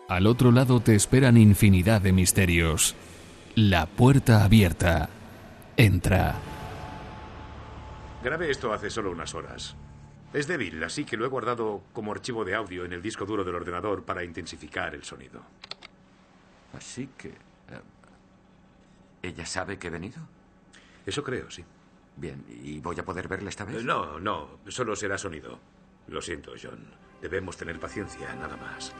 [0.07, 2.95] Al otro lado te esperan infinidad de misterios.
[3.55, 5.09] La puerta abierta.
[5.75, 6.35] Entra.
[8.23, 9.75] Grabé esto hace solo unas horas.
[10.33, 13.43] Es débil, así que lo he guardado como archivo de audio en el disco duro
[13.43, 15.41] del ordenador para intensificar el sonido.
[16.77, 17.29] Así que...
[17.29, 17.81] eh,
[19.23, 20.19] ¿Ella sabe que he venido?
[21.05, 21.63] Eso creo, sí.
[22.17, 23.77] Bien, ¿y voy a poder verla esta vez?
[23.77, 25.59] Eh, No, no, solo será sonido.
[26.07, 26.85] Lo siento, John.
[27.21, 28.91] Debemos tener paciencia, nada más.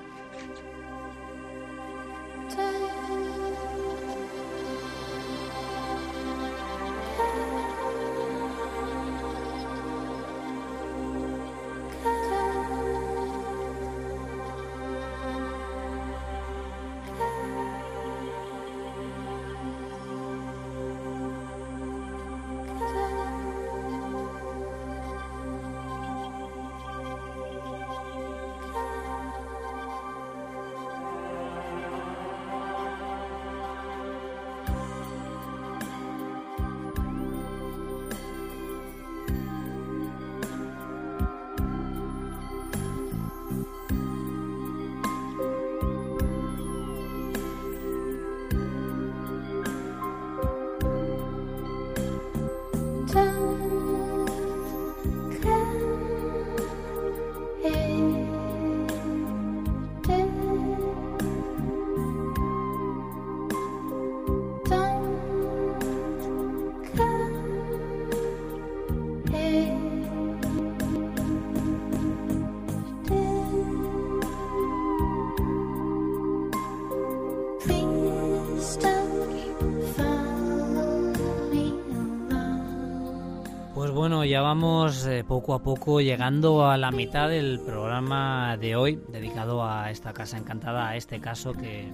[84.28, 89.64] Ya vamos eh, poco a poco llegando a la mitad del programa de hoy, dedicado
[89.64, 91.88] a esta casa encantada, a este caso que,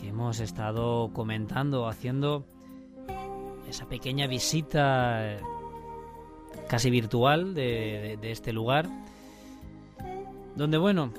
[0.00, 2.44] que hemos estado comentando, haciendo
[3.68, 5.40] esa pequeña visita eh,
[6.68, 8.88] casi virtual de, este lugar,
[10.56, 11.12] donde bueno,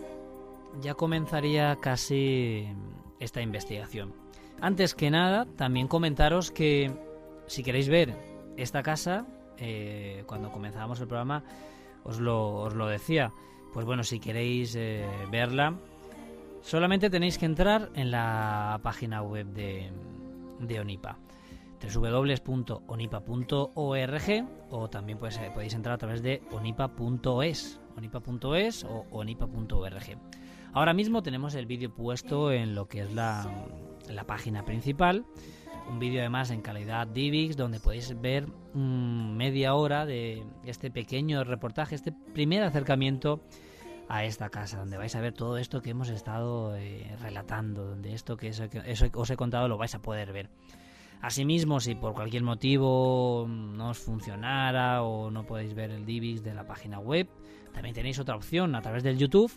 [0.82, 2.68] ya comenzaría casi
[3.20, 4.14] esta investigación.
[4.62, 6.92] Antes que nada, también comentaros que
[7.48, 8.16] si queréis ver
[8.58, 9.26] esta casa,
[9.62, 11.44] eh, cuando comenzábamos el programa
[12.04, 13.32] os lo, os lo decía.
[13.74, 15.76] Pues bueno, si queréis eh, verla,
[16.62, 19.90] solamente tenéis que entrar en la página web de,
[20.60, 21.18] de Onipa.
[21.82, 30.18] www.onipa.org o también pues, eh, podéis entrar a través de onipa.es onipa.es o onipa.org
[30.74, 33.46] ahora mismo tenemos el vídeo puesto en lo que es la,
[34.10, 35.26] la página principal
[35.90, 41.44] un vídeo además en calidad DivX donde podéis ver mm, media hora de este pequeño
[41.44, 43.42] reportaje, este primer acercamiento
[44.08, 48.14] a esta casa, donde vais a ver todo esto que hemos estado eh, relatando, donde
[48.14, 50.50] esto que, eso que eso os he contado lo vais a poder ver.
[51.22, 56.56] Asimismo, si por cualquier motivo no os funcionara o no podéis ver el DivX de
[56.56, 57.30] la página web,
[57.74, 59.52] también tenéis otra opción a través del YouTube.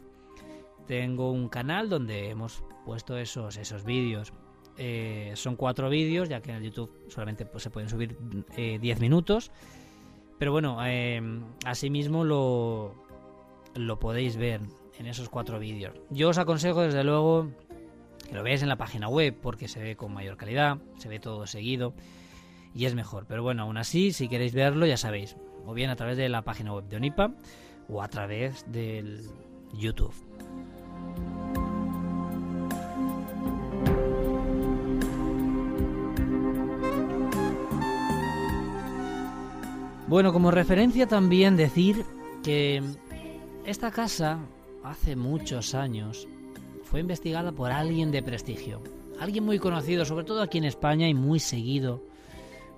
[0.87, 4.33] Tengo un canal donde hemos puesto esos, esos vídeos.
[4.77, 8.17] Eh, son cuatro vídeos, ya que en el YouTube solamente pues, se pueden subir
[8.57, 9.51] 10 eh, minutos.
[10.39, 11.23] Pero bueno, eh,
[11.65, 12.95] asimismo lo,
[13.75, 14.61] lo podéis ver
[14.99, 15.95] en esos cuatro vídeos.
[16.11, 17.51] Yo os aconsejo desde luego
[18.29, 21.21] que lo veáis en la página web porque se ve con mayor calidad, se ve
[21.21, 21.95] todo seguido
[22.75, 23.27] y es mejor.
[23.29, 26.43] Pero bueno, aún así, si queréis verlo, ya sabéis, o bien a través de la
[26.43, 27.33] página web de Onipa
[27.89, 29.29] o a través del
[29.73, 30.15] YouTube.
[40.07, 42.05] Bueno, como referencia también decir
[42.43, 42.83] que
[43.65, 44.39] esta casa
[44.83, 46.29] hace muchos años
[46.83, 48.83] fue investigada por alguien de prestigio,
[49.19, 52.03] alguien muy conocido, sobre todo aquí en España y muy seguido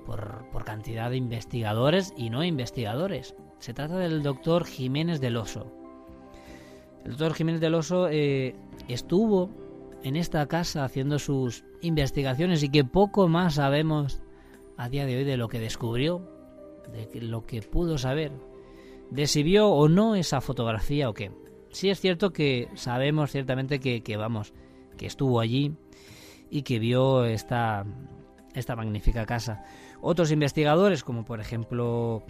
[0.07, 3.35] por, por cantidad de investigadores y no investigadores.
[3.59, 5.73] Se trata del doctor Jiménez del Oso.
[7.05, 8.55] El doctor Jiménez del Oso eh,
[8.87, 9.51] estuvo
[10.05, 14.23] en esta casa haciendo sus investigaciones y que poco más sabemos
[14.77, 16.36] a día de hoy de lo que descubrió,
[16.93, 18.33] de lo que pudo saber,
[19.11, 21.33] de si vio o no esa fotografía o qué.
[21.71, 24.55] Sí es cierto que sabemos ciertamente que, vamos,
[24.97, 25.75] que estuvo allí
[26.51, 27.85] y que vio esta,
[28.55, 29.65] esta magnífica casa.
[30.01, 32.25] Otros investigadores, como por ejemplo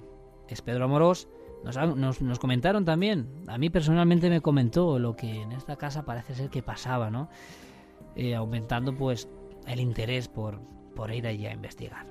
[0.48, 1.28] es Pedro Amorós,
[1.64, 6.34] nos, nos, comentaron también, a mí personalmente me comentó lo que en esta casa parece
[6.34, 7.28] ser que pasaba, ¿no?
[8.14, 9.28] Eh, aumentando pues
[9.66, 10.60] el interés por,
[10.94, 12.06] por ir allí a investigar.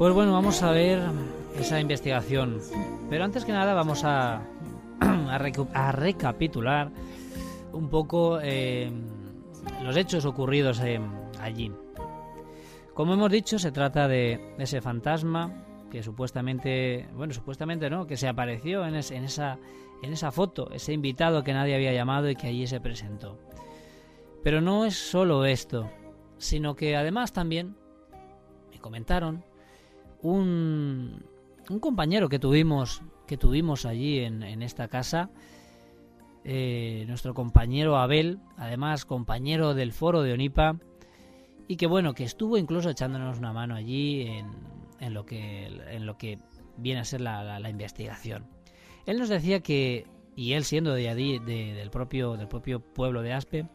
[0.00, 0.98] Pues bueno, vamos a ver
[1.56, 2.58] esa investigación.
[3.10, 4.40] Pero antes que nada vamos a,
[5.00, 6.90] a, recapitular
[7.74, 8.90] un poco eh,
[9.82, 10.80] los hechos ocurridos
[11.38, 11.70] allí.
[12.94, 18.26] Como hemos dicho, se trata de ese fantasma que supuestamente, bueno, supuestamente no, que se
[18.26, 19.58] apareció en, en, esa,
[20.02, 23.38] en esa foto, ese invitado que nadie había llamado y que allí se presentó.
[24.42, 25.90] Pero no es solo esto,
[26.38, 27.76] sino que además también
[28.70, 29.44] me comentaron
[30.22, 31.24] un,
[31.80, 35.30] compañero que tuvimos, que tuvimos allí en, esta casa,
[36.44, 40.76] eh, nuestro compañero Abel, además compañero del foro de Onipa,
[41.68, 44.26] y que bueno, que estuvo incluso echándonos una mano allí
[44.98, 46.38] en, lo, que, en lo que
[46.76, 48.46] viene a ser la, investigación.
[49.06, 53.32] Él nos decía que, y él siendo de allí, del, propio, del propio pueblo de
[53.32, 53.68] Aspe,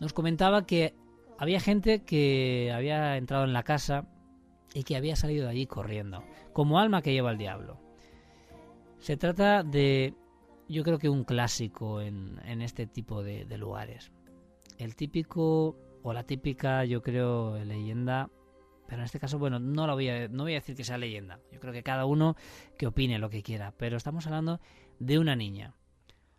[0.00, 0.94] nos comentaba que
[1.38, 4.08] había gente que había entrado en la casa
[4.76, 6.22] y que había salido de allí corriendo,
[6.52, 7.80] como alma que lleva el diablo.
[8.98, 10.12] Se trata de,
[10.68, 14.12] yo creo que un clásico en, este tipo de, lugares.
[14.76, 18.28] El típico o la típica, yo creo, leyenda,
[18.86, 20.98] pero en este caso, bueno, no, lo voy a, no voy a decir que sea
[20.98, 21.40] leyenda.
[21.50, 22.36] Yo creo que cada uno
[22.76, 24.60] que opine lo que quiera, pero estamos hablando
[24.98, 25.74] de una niña.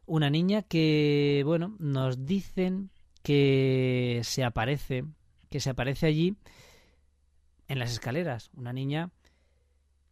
[0.05, 2.91] Una niña que, bueno, nos dicen
[3.23, 5.05] que se aparece,
[5.49, 6.37] que se aparece allí
[7.67, 8.49] en las escaleras.
[8.55, 9.11] Una niña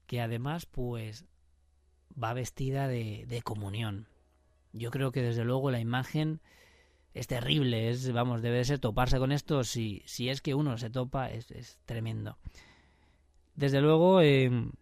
[0.08, 1.26] que además pues
[2.22, 4.08] va vestida de, de comunión.
[4.74, 6.42] Yo creo que desde luego la imagen
[7.16, 10.78] es terrible, es, vamos, debe de ser toparse con esto, si, si es que uno
[10.78, 12.38] se topa, es, tremendo.
[13.56, 14.74] Desde luego, em,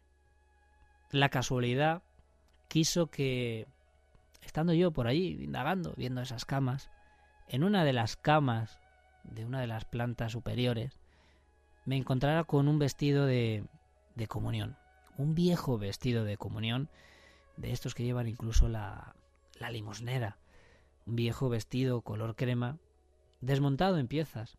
[1.11, 2.01] la casualidad
[2.67, 3.67] quiso que,
[4.41, 6.89] estando yo por allí, indagando, viendo esas camas,
[7.47, 8.79] en una de las camas
[9.23, 10.99] de una de las plantas superiores,
[11.85, 13.65] me encontrara con un vestido de,
[14.15, 14.77] de comunión,
[15.17, 16.89] un viejo vestido de comunión,
[17.57, 19.15] de estos que llevan incluso la,
[19.59, 20.37] la limosnera,
[21.05, 22.77] un viejo vestido color crema,
[23.41, 24.57] desmontado en piezas.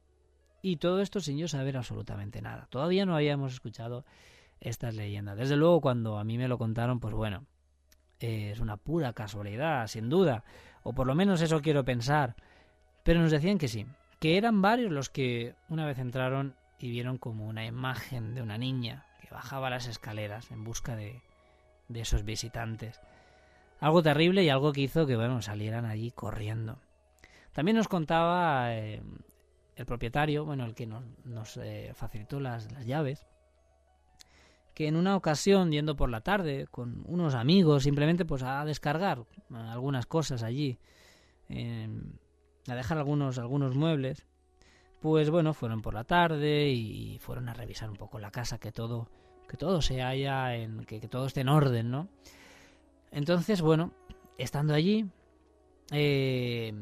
[0.63, 2.67] Y todo esto sin yo saber absolutamente nada.
[2.71, 4.05] Todavía no habíamos escuchado
[4.61, 5.37] estas leyendas.
[5.37, 7.45] Desde luego cuando a mí me lo contaron, pues bueno,
[8.19, 10.45] es una pura casualidad, sin duda.
[10.83, 12.35] O por lo menos eso quiero pensar.
[13.03, 13.87] Pero nos decían que sí,
[14.21, 16.55] que eran varios los que una vez entraron
[16.85, 21.23] y vieron como una imagen de una niña que bajaba las escaleras en busca de,
[21.89, 23.01] de esos visitantes.
[23.81, 26.79] Algo terrible y algo que hizo que bueno, salieran allí corriendo.
[27.55, 29.03] También nos contaba eh,
[29.77, 33.25] el propietario, bueno, el que nos, nos eh, facilitó las, las llaves,
[34.75, 39.25] que en una ocasión, yendo por la tarde con unos amigos, simplemente pues a descargar
[39.51, 40.79] algunas cosas allí,
[41.49, 44.27] a dejar algunos, algunos muebles,
[45.05, 48.73] pues bueno, fueron por la tarde y fueron a revisar un poco la casa, que
[48.73, 49.11] todo,
[49.47, 52.09] que todo se haya en, que, que todo esté en orden, ¿no?
[53.11, 53.93] Entonces, bueno,
[54.39, 55.05] estando allí,
[55.91, 56.73] eh,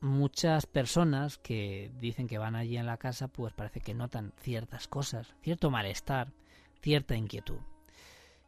[0.00, 4.86] muchas personas que dicen que van allí en la casa, pues parece que notan ciertas
[4.86, 6.32] cosas, cierto malestar,
[6.80, 7.58] cierta inquietud.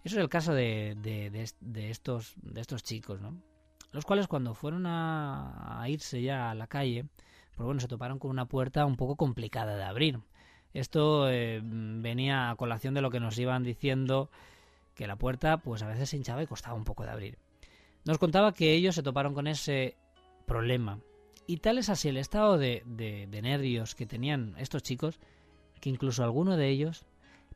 [0.05, 3.42] Eso es el caso de, de, estos, de estos chicos, ¿no?
[3.90, 7.07] Los cuales cuando fueron a, irse ya a la calle,
[7.55, 10.21] pues bueno, se toparon con una puerta un poco complicada de abrir.
[10.73, 14.31] Esto eh, venía a colación de lo que nos iban diciendo,
[14.95, 17.39] que la puerta pues a veces se hinchaba y costaba un poco de abrir.
[18.05, 19.97] Nos contaba que ellos se toparon con ese
[20.47, 20.99] problema.
[21.47, 25.21] Y tal es así el estado de, de, nervios que tenían estos chicos,
[25.81, 27.05] que incluso alguno de ellos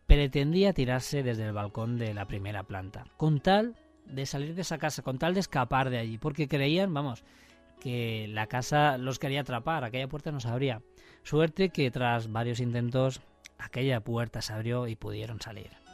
[0.06, 4.78] pretendía tirarse desde el balcón de la primera planta, con tal de salir de esa
[4.78, 7.24] casa, con tal de escapar de allí, porque creían, vamos,
[7.80, 10.82] que la casa los quería atrapar, aquella puerta no se abría.
[11.22, 13.20] Suerte que tras varios intentos
[13.58, 15.87] aquella puerta se abrió y pudieron salir.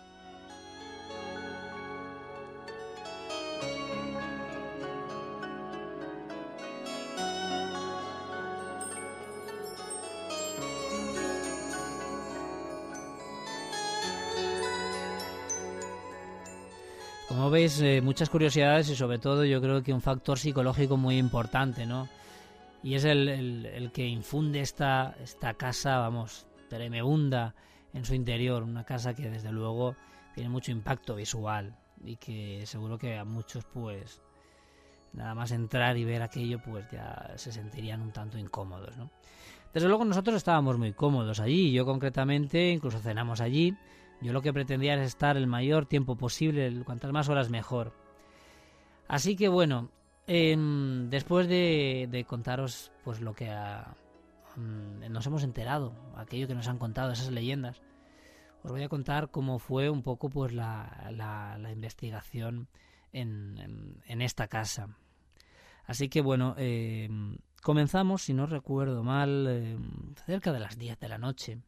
[17.44, 21.18] Como veis, eh, muchas curiosidades y sobre todo yo creo que un factor psicológico muy
[21.18, 22.08] importante, ¿no?
[22.82, 27.54] Y es el, que infunde esta, esta casa, vamos, tremenda
[27.92, 29.94] en su interior, una casa que desde luego
[30.34, 34.22] tiene mucho impacto visual y que seguro que a muchos pues
[35.12, 39.10] nada más entrar y ver aquello pues ya se sentirían un tanto incómodos, ¿no?
[39.74, 43.76] Desde luego nosotros estábamos muy cómodos allí, yo concretamente incluso cenamos allí
[44.20, 47.92] yo lo que pretendía es estar el mayor tiempo posible, cuantas más horas mejor.
[49.08, 49.90] Así que bueno,
[50.26, 53.50] em, después de, contaros pues lo que
[54.56, 57.82] mm, nos hemos enterado, aquello que nos han contado, esas leyendas,
[58.62, 62.68] os voy a contar cómo fue un poco pues la, la, investigación
[63.12, 64.96] en, en, esta casa.
[65.84, 71.08] Así que bueno, em, comenzamos, si no recuerdo mal, em, cerca de las 10 de
[71.08, 71.58] la noche.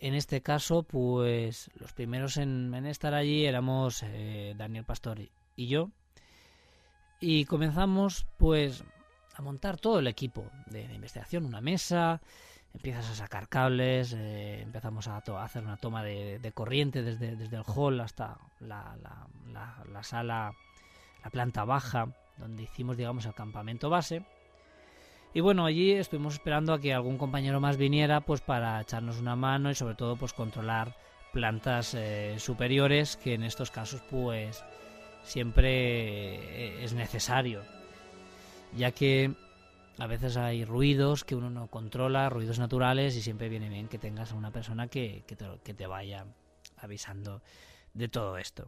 [0.00, 5.18] En este caso, pues los primeros en, estar allí éramos eh, Daniel Pastor
[5.56, 5.90] y yo.
[7.20, 8.84] Y comenzamos pues
[9.38, 12.20] a montar todo el equipo de, investigación, una mesa,
[12.74, 17.64] empiezas a sacar cables, eh, empezamos a, hacer una toma de, corriente desde, desde, el
[17.66, 18.96] hall hasta la,
[19.92, 20.52] la, sala,
[21.24, 24.24] la planta baja, donde hicimos, digamos, el campamento base.
[25.34, 29.36] Y bueno, allí estuvimos esperando a que algún compañero más viniera pues para echarnos una
[29.36, 30.96] mano y sobre todo pues controlar
[31.32, 34.64] plantas eh, superiores que en estos casos pues
[35.22, 37.62] siempre eh, es necesario
[38.76, 39.34] ya que
[39.98, 43.98] a veces hay ruidos que uno no controla, ruidos naturales y siempre viene bien que
[43.98, 46.26] tengas a una persona que, te, que te vaya
[46.76, 47.42] avisando
[47.94, 48.66] de todo esto.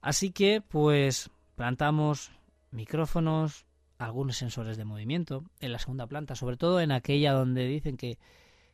[0.00, 2.30] Así que pues plantamos
[2.70, 3.66] micrófonos,
[3.98, 8.18] algunos sensores de movimiento en la segunda planta, sobre todo en aquella donde dicen que,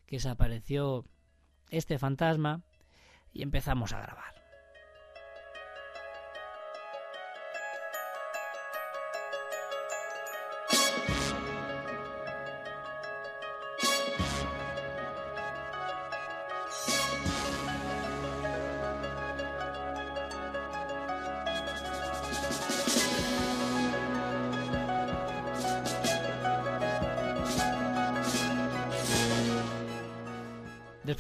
[0.07, 1.05] que desapareció
[1.70, 2.62] este fantasma
[3.33, 4.34] y empezamos a grabar.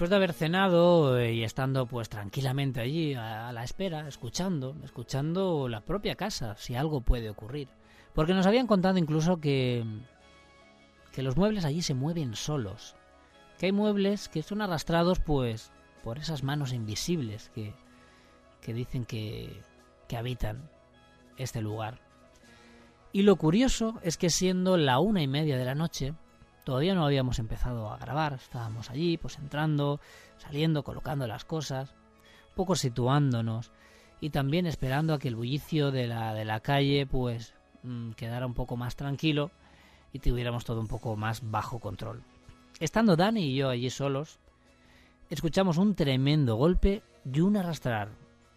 [0.04, 5.66] Después de haber cenado eh, y estando pues tranquilamente allí a, la espera, escuchando, escuchando
[5.66, 7.68] la propia casa, si algo puede ocurrir.
[8.12, 9.82] Porque nos habían contado incluso que,
[11.10, 12.96] que los muebles allí se mueven solos.
[13.58, 17.72] Que hay muebles que son arrastrados pues por esas manos invisibles que,
[18.60, 19.58] que dicen que,
[20.06, 20.68] que habitan
[21.38, 22.02] este lugar.
[23.10, 26.12] Y lo curioso es que siendo la una y media de la noche,
[26.64, 30.00] Todavía no habíamos empezado a grabar, estábamos allí, pues entrando,
[30.38, 33.70] saliendo, colocando las cosas, un poco situándonos
[34.20, 37.52] y también esperando a que el bullicio de la, de la calle pues
[37.82, 39.50] mm, quedara un poco más tranquilo
[40.14, 42.22] y tuviéramos todo un poco más bajo control.
[42.80, 44.38] Estando Dani y yo allí solos,
[45.28, 48.08] escuchamos un tremendo golpe y un arrastrar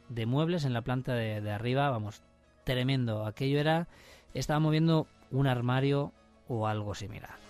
[0.08, 2.22] de muebles en la planta de, de arriba, vamos,
[2.64, 3.26] tremendo.
[3.26, 3.90] Aquello era,
[4.34, 6.14] estaba moviendo un armario
[6.48, 7.47] o algo similar.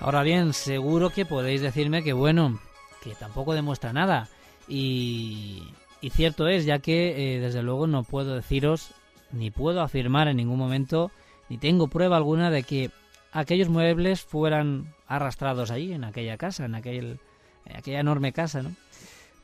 [0.00, 2.60] Ahora bien, seguro que podéis decirme que bueno,
[3.02, 4.28] que tampoco demuestra nada.
[4.68, 5.62] Y,
[6.12, 8.92] cierto es, ya que eh, desde luego no puedo deciros,
[9.32, 11.10] ni puedo afirmar en ningún momento,
[11.48, 12.90] ni tengo prueba alguna de que
[13.32, 17.18] aquellos muebles fueran arrastrados ahí, en aquella casa, en, aquel,
[17.64, 18.72] en aquella enorme casa, ¿no?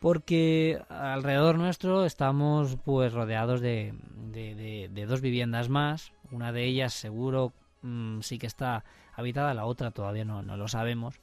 [0.00, 3.94] Porque alrededor nuestro estamos pues rodeados de,
[4.32, 8.84] de, dos viviendas más, una de ellas seguro mm, sí que está
[9.14, 11.20] habitada, la otra todavía no, no lo sabemos.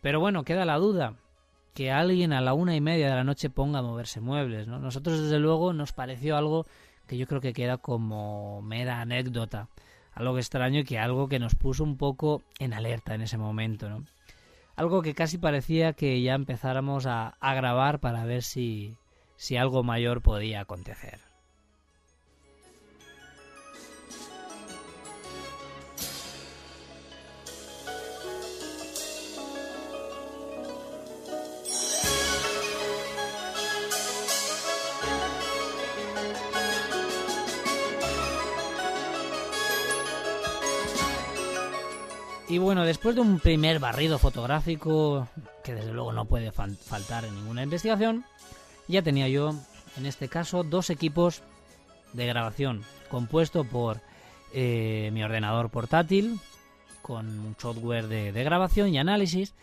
[0.00, 1.14] Pero bueno, queda la duda
[1.74, 4.78] que alguien a la una y media de la noche ponga a moverse muebles, ¿no?
[4.78, 6.66] Nosotros desde luego nos pareció algo
[7.06, 9.68] que yo creo que queda como mera anécdota
[10.18, 13.88] algo extraño y que algo que nos puso un poco en alerta en ese momento,
[13.88, 14.04] ¿no?
[14.74, 18.96] Algo que casi parecía que ya empezáramos a, a grabar para ver si,
[19.36, 21.27] si algo mayor podía acontecer.
[42.50, 45.28] Y bueno, después de un primer barrido fotográfico,
[45.62, 48.24] que desde luego no puede faltar en ninguna investigación,
[48.88, 49.50] ya tenía yo,
[49.98, 51.42] en este caso, dos equipos
[52.14, 54.00] de grabación, compuesto por
[54.54, 56.40] eh, mi ordenador portátil,
[57.02, 59.54] con un software de, grabación y análisis,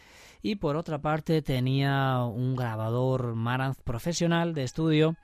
[0.43, 5.15] y por otra parte tenía un grabador Marantz profesional de estudio,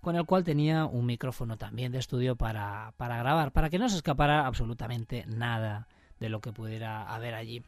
[0.00, 3.88] con el cual tenía un micrófono también de estudio para, para grabar, para que no
[3.88, 5.88] se escapara absolutamente nada
[6.20, 7.64] de lo que pudiera haber allí.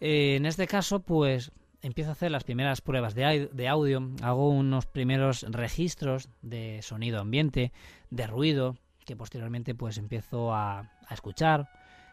[0.00, 1.52] Eh, en este caso, pues
[1.82, 7.72] empiezo a hacer las primeras pruebas de, audio, hago unos primeros registros de sonido ambiente,
[8.10, 11.68] de ruido, que posteriormente pues empiezo a, escuchar,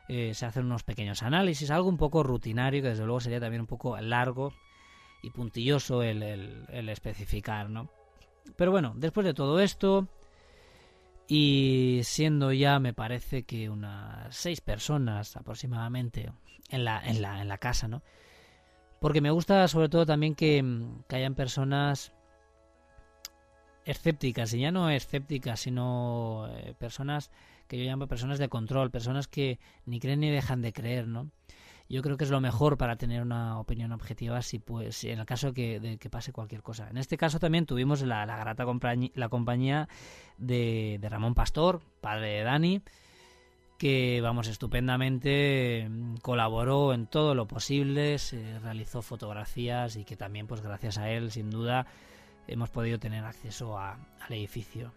[0.07, 3.61] eh, se hacen unos pequeños análisis, algo un poco rutinario, que desde luego sería también
[3.61, 4.53] un poco largo
[5.23, 7.89] y puntilloso el, el especificar, ¿no?
[8.55, 10.07] Pero bueno, después de todo esto,
[11.27, 16.31] y siendo ya me parece que unas seis personas aproximadamente
[16.69, 18.01] en la, en la, en la casa, ¿no?
[18.99, 20.63] Porque me gusta sobre todo también que,
[21.07, 22.13] que hayan personas
[23.85, 27.31] escépticas, y ya no escépticas, sino eh, personas
[27.67, 31.29] que yo llamo personas de control, personas que ni creen ni dejan de creer, ¿no?
[31.93, 35.25] Yo creo que es lo mejor para tener una opinión objetiva si pues en el
[35.27, 36.89] caso de que, pase cualquier cosa.
[36.89, 39.87] En este caso también tuvimos la, grata compañía, la compañía
[40.39, 42.81] de, Ramón Pastor, padre de Dani,
[43.77, 50.47] que vamos estupendamente mm, colaboró en todo lo posible, se realizó fotografías y que también
[50.47, 51.85] pues gracias a él sin duda
[52.47, 54.91] hemos podido tener acceso al edificio.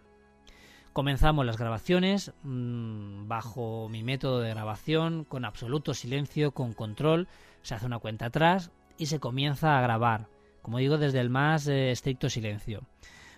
[0.97, 7.27] Comenzamos las grabaciones mm, bajo mi método de grabación, con absoluto silencio, con control.
[7.61, 10.25] Se hace una cuenta atrás y se comienza a grabar,
[10.63, 12.81] como digo, desde el más eh, estricto silencio.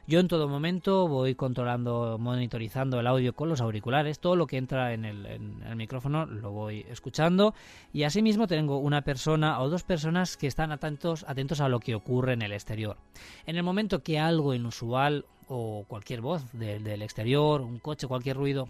[0.07, 4.55] Yo en todo momento voy controlando, monitorizando el audio con los auriculares, todo lo que
[4.55, 7.53] entra en el, micrófono lo voy escuchando
[7.91, 11.93] y asimismo tengo una persona o dos personas que están atentos, atentos a lo que
[11.93, 12.95] ocurre en el exterior.
[13.45, 18.69] En el momento que algo inusual o cualquier voz del exterior, un coche, cualquier ruido,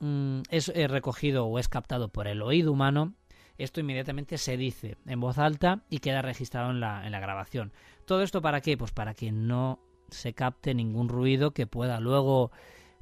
[0.00, 3.14] mm, es recogido o es captado por el oído humano,
[3.58, 7.72] esto inmediatamente se dice en voz alta y queda registrado en la, en la grabación.
[8.04, 8.76] ¿Todo esto para qué?
[8.76, 9.78] Pues para que no
[10.10, 12.50] se capte ningún ruido que pueda luego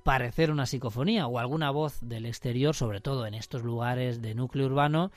[0.04, 4.66] parecer una psicofonía o alguna voz del exterior, sobre todo en estos lugares de núcleo
[4.66, 5.10] urbano,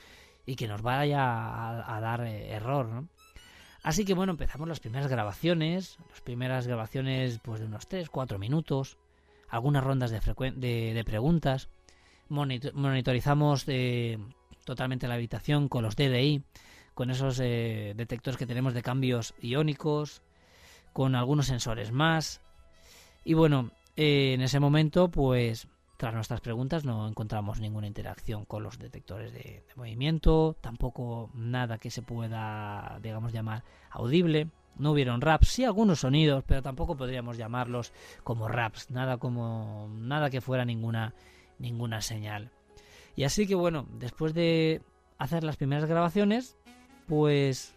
[0.44, 3.04] y que nos vaya a, dar eh, error.
[3.88, 8.38] Así que bueno, empezamos las primeras grabaciones, las primeras grabaciones pues de unos 3, 4
[8.38, 8.98] minutos,
[9.48, 11.70] algunas rondas de, de, preguntas,
[12.28, 14.18] monitorizamos eh,
[14.66, 16.44] totalmente la habitación con los DDI,
[16.92, 20.20] con esos eh, detectores que tenemos de cambios iónicos,
[20.92, 22.42] con algunos sensores más.
[23.24, 25.66] Y bueno, eh, en ese momento, pues
[25.98, 31.90] tras nuestras preguntas no encontramos ninguna interacción con los detectores de, movimiento, tampoco nada que
[31.90, 34.48] se pueda, digamos, llamar audible.
[34.76, 37.92] No hubieron raps, sí algunos sonidos, pero tampoco podríamos llamarlos
[38.22, 41.14] como raps, nada como nada que fuera ninguna
[41.58, 42.52] ninguna señal.
[43.16, 44.80] Y así que bueno, después de
[45.18, 46.56] hacer las primeras grabaciones,
[47.08, 47.74] pues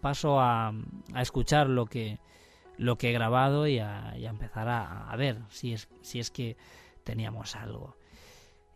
[0.00, 0.74] paso a,
[1.14, 2.18] a escuchar lo que
[2.80, 6.56] lo que he grabado y a, empezar a, ver si es, si es que
[7.04, 7.96] teníamos algo.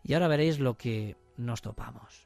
[0.03, 2.24] Y ahora veréis lo que nos topamos.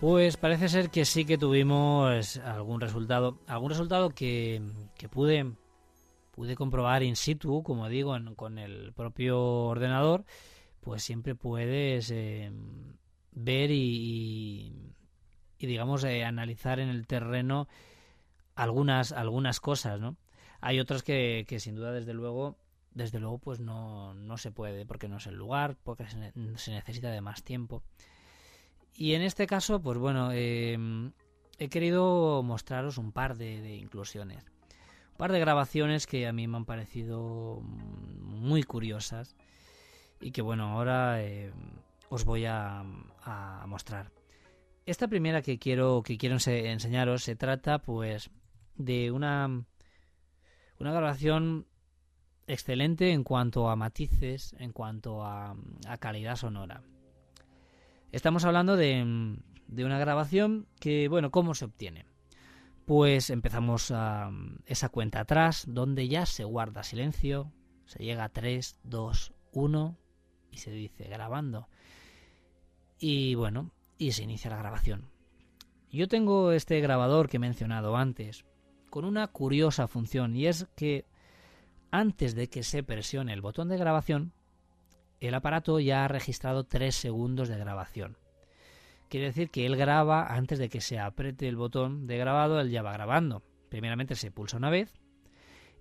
[0.00, 4.62] Pues parece ser que sí que tuvimos algún resultado, algún resultado que,
[4.96, 5.54] que pude,
[6.30, 10.24] pude comprobar in situ, como digo, con el propio ordenador,
[10.82, 12.52] pues siempre puedes eh,
[13.32, 14.72] ver y,
[15.58, 17.66] y digamos eh, analizar en el terreno
[18.54, 20.16] algunas algunas cosas, ¿no?
[20.60, 22.56] Hay otras que, que sin duda desde luego
[22.92, 26.70] desde luego pues no, no se puede porque no es el lugar, porque se, se
[26.70, 27.82] necesita de más tiempo.
[28.98, 30.76] Y en este caso, pues bueno, eh,
[31.56, 34.42] he querido mostraros un par de, inclusiones.
[35.12, 39.36] Un par de grabaciones que a mí me han parecido muy curiosas
[40.20, 41.52] y que bueno, ahora eh,
[42.08, 42.82] os voy a,
[43.66, 44.10] mostrar.
[44.84, 48.30] Esta primera que quiero, que quiero enseñaros se trata pues
[48.74, 49.46] de una,
[50.80, 51.68] una grabación
[52.48, 55.54] excelente en cuanto a matices, en cuanto a
[56.00, 56.82] calidad sonora.
[58.10, 59.36] Estamos hablando de,
[59.66, 62.06] de, una grabación que, bueno, ¿cómo se obtiene?
[62.86, 64.30] Pues empezamos a
[64.64, 67.52] esa cuenta atrás, donde ya se guarda silencio,
[67.84, 69.98] se llega a 3, 2, 1
[70.50, 71.68] y se dice grabando.
[72.98, 75.10] Y bueno, y se inicia la grabación.
[75.90, 78.46] Yo tengo este grabador que he mencionado antes,
[78.88, 81.04] con una curiosa función, y es que
[81.90, 84.32] antes de que se presione el botón de grabación,
[85.20, 88.16] el aparato ya ha registrado 3 segundos de grabación.
[89.08, 92.70] Quiere decir que él graba antes de que se apriete el botón de grabado, él
[92.70, 93.42] ya va grabando.
[93.70, 94.92] Primeramente se pulsa una vez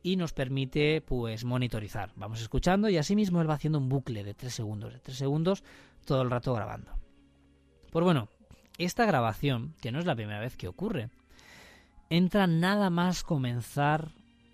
[0.01, 2.11] y nos permite pues monitorizar.
[2.15, 5.63] Vamos escuchando y asimismo él va haciendo un bucle de 3 segundos, de 3 segundos
[6.05, 6.93] todo el rato grabando.
[7.91, 8.29] Pues bueno,
[8.77, 11.09] esta grabación, que no es la primera vez que ocurre,
[12.09, 14.11] entra nada más comenzar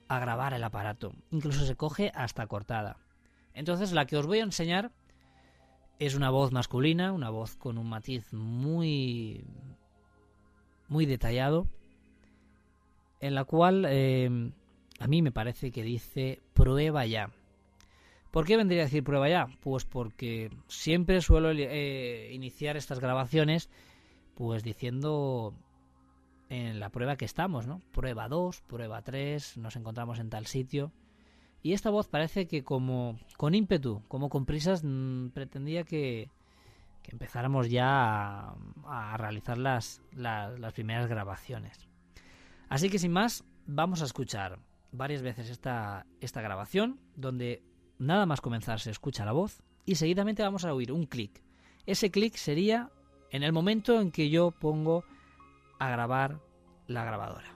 [0.08, 1.14] a grabar el aparato.
[1.30, 2.98] Incluso se coge hasta cortada.
[3.54, 4.92] Entonces la que os voy a enseñar
[6.00, 9.46] es una voz masculina, una voz con un matiz muy
[10.88, 11.68] muy detallado,
[13.20, 14.30] en la cual eh,
[15.00, 17.32] a mí me parece que dice prueba ya.
[18.32, 19.48] ¿Por qué vendría a decir prueba ya?
[19.62, 23.70] Pues porque siempre suelo eh, iniciar estas grabaciones
[24.36, 25.54] pues diciendo
[26.50, 27.82] en la prueba que estamos, ¿no?
[27.92, 30.92] Prueba 2, prueba 3, nos encontramos en tal sitio.
[31.64, 36.30] Y esta voz parece que como con ímpetu, como con prisas, mmm, pretendía que,
[37.06, 38.56] empezáramos ya a,
[38.86, 41.88] a realizar las, las, las, primeras grabaciones.
[42.70, 44.60] Así que sin más, vamos a escuchar
[44.92, 47.64] varias veces esta, esta grabación, donde
[47.98, 51.42] nada más comenzar se escucha la voz y seguidamente vamos a oír un clic.
[51.86, 52.92] Ese clic sería
[53.32, 55.04] en el momento en que yo pongo
[55.80, 56.40] a grabar
[56.88, 57.53] la grabadora.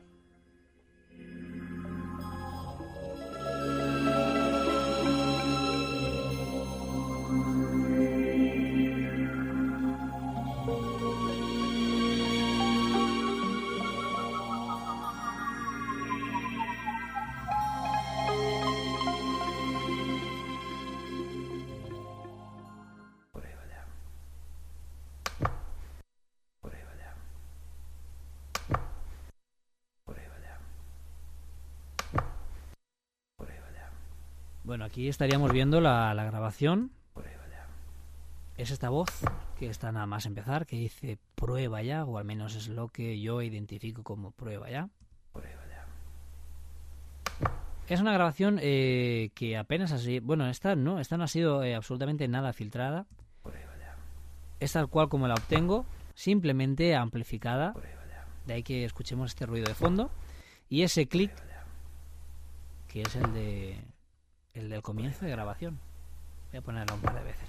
[34.87, 36.91] Aquí estaríamos viendo la, la, grabación.
[38.55, 39.09] Es esta voz
[39.59, 43.19] que está nada más empezar, que dice prueba ya, o al menos es lo que
[43.21, 44.89] yo identifico como prueba ya.
[47.87, 50.19] Es una grabación eh, que apenas así.
[50.19, 53.05] Bueno, esta no, esta no ha sido eh, absolutamente nada filtrada.
[54.59, 55.85] Es tal cual como la obtengo,
[56.15, 57.75] simplemente amplificada.
[58.47, 60.09] De ahí que escuchemos este ruido de fondo.
[60.67, 61.31] Y ese clic,
[62.87, 63.79] que es el de
[64.57, 65.79] el del comienzo de grabación.
[66.51, 67.47] Voy a ponerlo un par de veces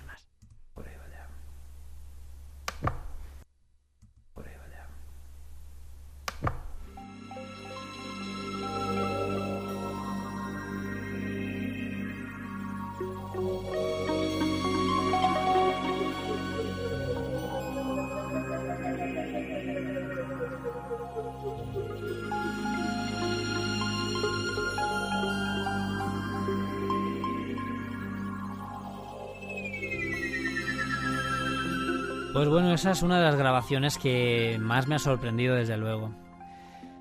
[32.39, 36.14] Pues bueno, esa es una de las grabaciones que más me ha sorprendido desde luego.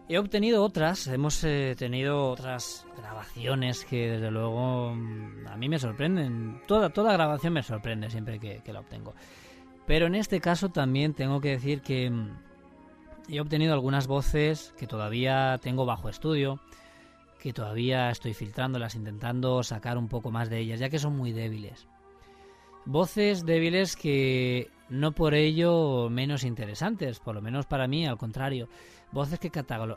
[0.09, 5.77] He obtenido otras, hemos eh, tenido otras grabaciones que desde luego mm, a mí me
[5.77, 6.59] sorprenden.
[6.65, 9.13] Toda, toda grabación me sorprende siempre que, que la obtengo.
[9.85, 12.39] Pero en este caso también tengo que decir que mm,
[13.29, 16.59] he obtenido algunas voces que todavía tengo bajo estudio,
[17.39, 21.31] que todavía estoy filtrándolas, intentando sacar un poco más de ellas, ya que son muy
[21.31, 21.87] débiles.
[22.87, 28.69] Voces débiles que no por ello menos interesantes, por lo menos para mí, al contrario.
[29.11, 29.51] Voces que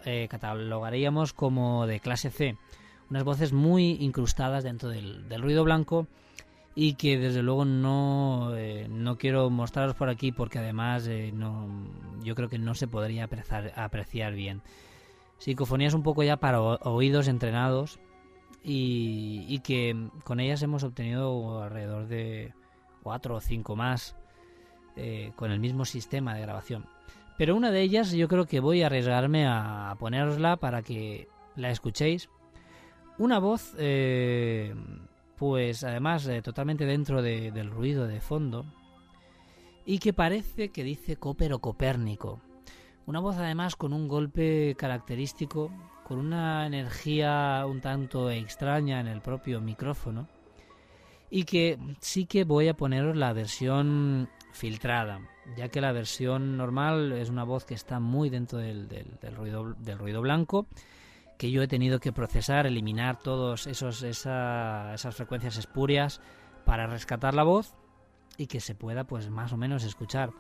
[0.06, 2.56] eh, catalogaríamos como de clase C.
[3.08, 6.08] Unas voces muy incrustadas dentro del, ruido blanco
[6.74, 11.68] y que desde luego no, eh, no quiero mostraros por aquí porque además eh, no,
[12.24, 14.62] yo creo que no se podría apreciar, apreciar bien.
[15.38, 18.00] Psicofonías un poco ya para oídos entrenados
[18.64, 22.52] y, y que con ellas hemos obtenido alrededor de
[23.02, 24.16] cuatro o cinco más
[24.96, 26.86] eh, con el mismo sistema de grabación.
[27.38, 31.70] Pero una de ellas yo creo que voy a arriesgarme a ponerosla para que la
[31.70, 32.28] escuchéis.
[33.16, 34.74] Una voz, eh,
[35.36, 38.66] pues además eh, totalmente dentro del ruido de fondo
[39.86, 42.40] y que parece que dice Cooper o Copérnico.
[43.06, 45.70] Una voz además con un golpe característico,
[46.06, 50.28] con una energía un tanto extraña en el propio micrófono
[51.30, 55.20] y que sí que voy a poneros la versión filtrada,
[55.56, 58.88] ya que la versión normal es una voz que está muy dentro del,
[59.36, 60.66] ruido, del ruido blanco,
[61.38, 66.20] que yo he tenido que procesar, eliminar todas esas frecuencias espurias
[66.64, 67.74] para rescatar la voz
[68.36, 70.30] y que se pueda pues más o menos escuchar.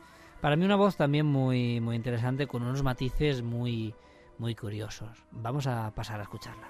[0.40, 3.94] Para mí una voz también muy, muy interesante con unos matices muy,
[4.38, 5.24] muy curiosos.
[5.30, 6.68] Vamos a pasar a escucharla.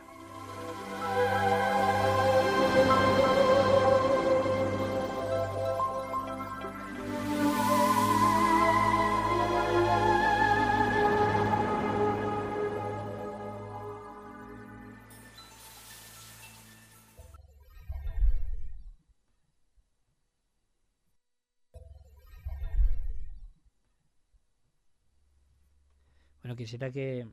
[26.60, 27.26] Quisiera que,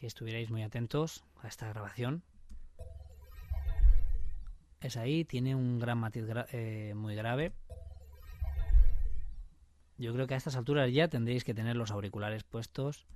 [0.00, 2.22] estuvierais muy atentos a esta grabación.
[4.80, 7.52] Es ahí, tiene un gran matiz eh, muy grave.
[9.98, 13.08] Yo creo que a estas alturas ya tendréis que tener los auriculares puestos.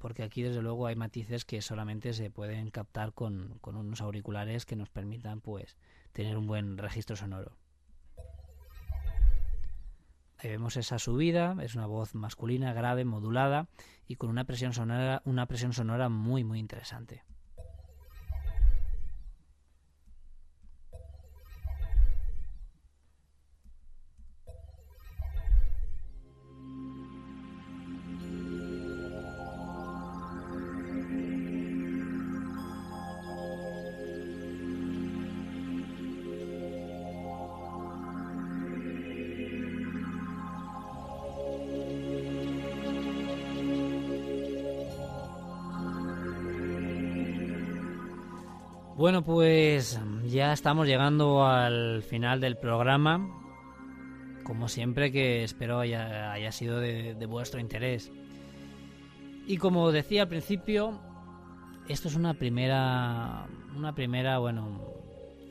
[0.00, 4.66] Porque aquí desde luego hay matices que solamente se pueden captar con, con unos auriculares
[4.66, 5.78] que nos permitan pues
[6.12, 7.56] tener un buen registro sonoro
[10.42, 13.68] vemos esa subida, es una voz masculina, grave, modulada
[14.06, 17.24] y con una presión sonora, una presión sonora muy muy interesante.
[50.56, 53.28] Estamos llegando al final del programa.
[54.42, 58.10] Como siempre, que espero haya, haya sido de, vuestro interés.
[59.46, 60.98] Y como decía al principio,
[61.88, 63.46] esto es una primera.
[63.76, 64.80] Una primera, bueno.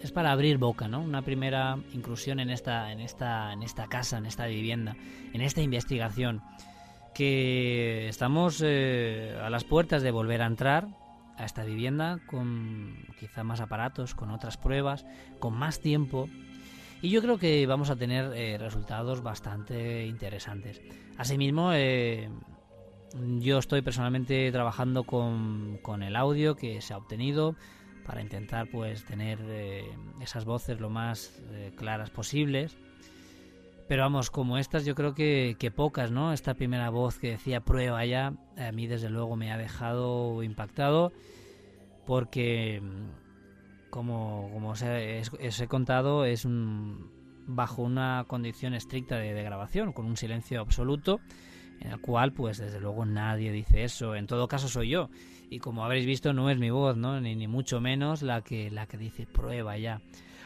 [0.01, 1.01] Es para abrir boca, ¿no?
[1.01, 4.95] Una primera inclusión en esta, en esta, en esta casa, en esta vivienda,
[5.33, 6.41] en esta investigación.
[7.13, 11.04] Que estamos eh, a las puertas de volver a entrar
[11.38, 15.05] a esta vivienda con quizá más aparatos, con otras pruebas,
[15.39, 16.29] con más tiempo.
[17.01, 20.81] Y yo creo que vamos a tener eh, resultados bastante interesantes.
[21.17, 22.29] Asimismo, eh,
[23.39, 27.55] yo estoy personalmente trabajando con, con, el audio que se ha obtenido
[28.05, 29.86] para intentar pues tener eh,
[30.21, 31.41] esas voces lo más
[31.75, 32.77] claras posibles.
[33.88, 36.33] Pero vamos, como estas yo creo que, que, pocas, ¿no?
[36.33, 41.11] Esta primera voz que decía prueba ya, a mí desde luego me ha dejado impactado
[42.05, 42.81] porque,
[43.89, 46.47] como, como os, he, contado, es
[47.47, 51.19] bajo una condición estricta de, de, grabación, con un silencio absoluto,
[51.79, 54.15] en el cual, pues desde luego nadie dice eso.
[54.15, 55.09] En todo caso soy yo.
[55.49, 57.19] Y como habréis visto, no es mi voz, ¿no?
[57.21, 60.01] Ni, ni mucho menos la que, la que dice prueba ya.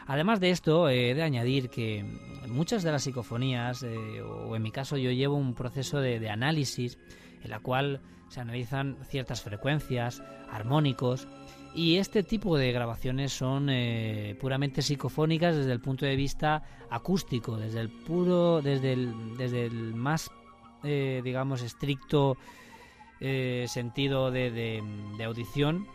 [0.10, 2.03] Además de esto, he de añadir que
[2.47, 6.97] muchas de las psicofonías, eh, o en mi caso yo llevo un proceso de, análisis
[7.43, 11.28] en la cual se analizan ciertas frecuencias, armónicos,
[11.76, 17.57] y este tipo de grabaciones son eh, puramente psicofónicas desde el punto de vista acústico,
[17.57, 20.32] desde el puro, desde el, desde el más,
[20.84, 22.36] eh, digamos, estricto
[23.20, 25.86] sentido de, de, audición.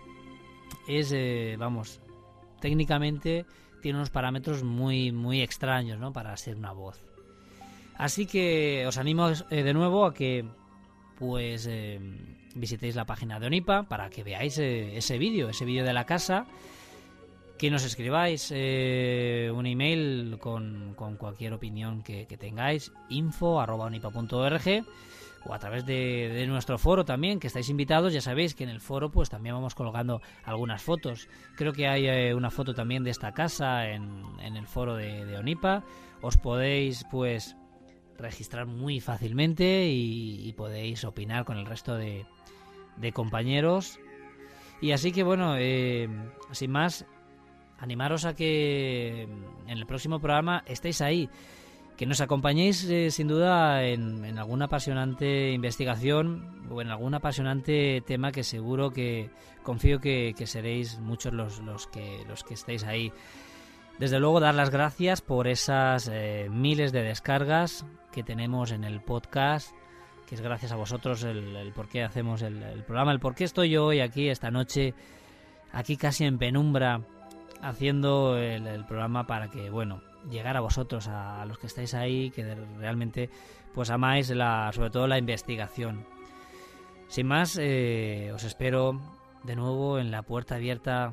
[0.87, 1.13] Es,
[1.59, 2.01] vamos,
[2.61, 3.47] técnicamente
[3.85, 6.11] tiene unos parámetros muy, muy extraños ¿no?
[6.11, 7.05] para ser una voz.
[7.99, 10.47] Así que os animo eh, de nuevo a que
[11.19, 12.01] pues eh,
[12.55, 16.07] visitéis la página de Onipa para que veáis eh, ese vídeo, ese vídeo de la
[16.07, 16.47] casa
[17.59, 23.91] que nos escribáis un email con, con, cualquier opinión que, tengáis, info arroba
[25.47, 28.13] o a través de, nuestro foro también, que estáis invitados.
[28.13, 31.29] Ya sabéis que en el foro pues también vamos colgando algunas fotos.
[31.57, 35.37] Creo que hay eh, una foto también de esta casa en, en el foro de,
[35.37, 35.85] Onipa.
[36.21, 37.57] Os podéis pues
[38.17, 42.27] registrar muy fácilmente y, podéis opinar con el resto de,
[42.97, 43.99] de compañeros.
[44.81, 46.09] Y así que bueno, eh,
[46.53, 47.07] sin más,
[47.79, 51.29] animaros a que en el próximo programa estéis ahí
[51.97, 58.33] que nos acompañéis eh, sin duda en, alguna apasionante investigación o en algún apasionante tema
[58.33, 59.31] que seguro que
[59.63, 63.13] confío que, seréis muchos los, los, que, los que estéis ahí.
[63.99, 69.01] Desde luego dar las gracias por esas eh, miles de descargas que tenemos en el
[69.01, 69.71] podcast,
[70.27, 73.45] que es gracias a vosotros el, por qué hacemos el, el programa, el por qué
[73.45, 74.95] estoy yo hoy aquí esta noche,
[75.71, 77.03] aquí casi en penumbra,
[77.63, 82.55] haciendo el programa para que, bueno, llegar a vosotros, a, los que estáis ahí, que
[82.79, 83.31] realmente
[83.73, 86.07] pues amáis la, sobre todo la investigación.
[87.09, 89.01] Sin más, eh, os espero
[89.43, 91.13] de nuevo en la puerta abierta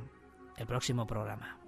[0.57, 1.60] el próximo programa.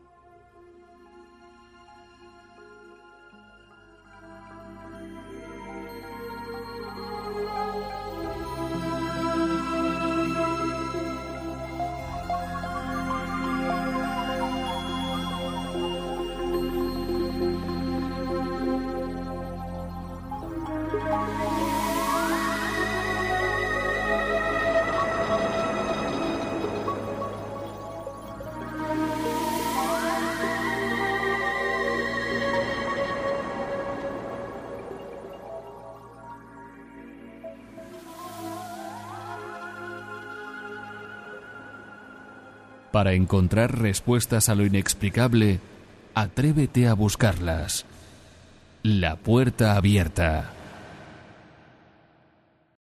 [42.93, 45.59] Para encontrar respuestas a lo inexplicable,
[46.13, 47.87] atrévete a buscarlas.
[48.83, 50.51] La puerta abierta.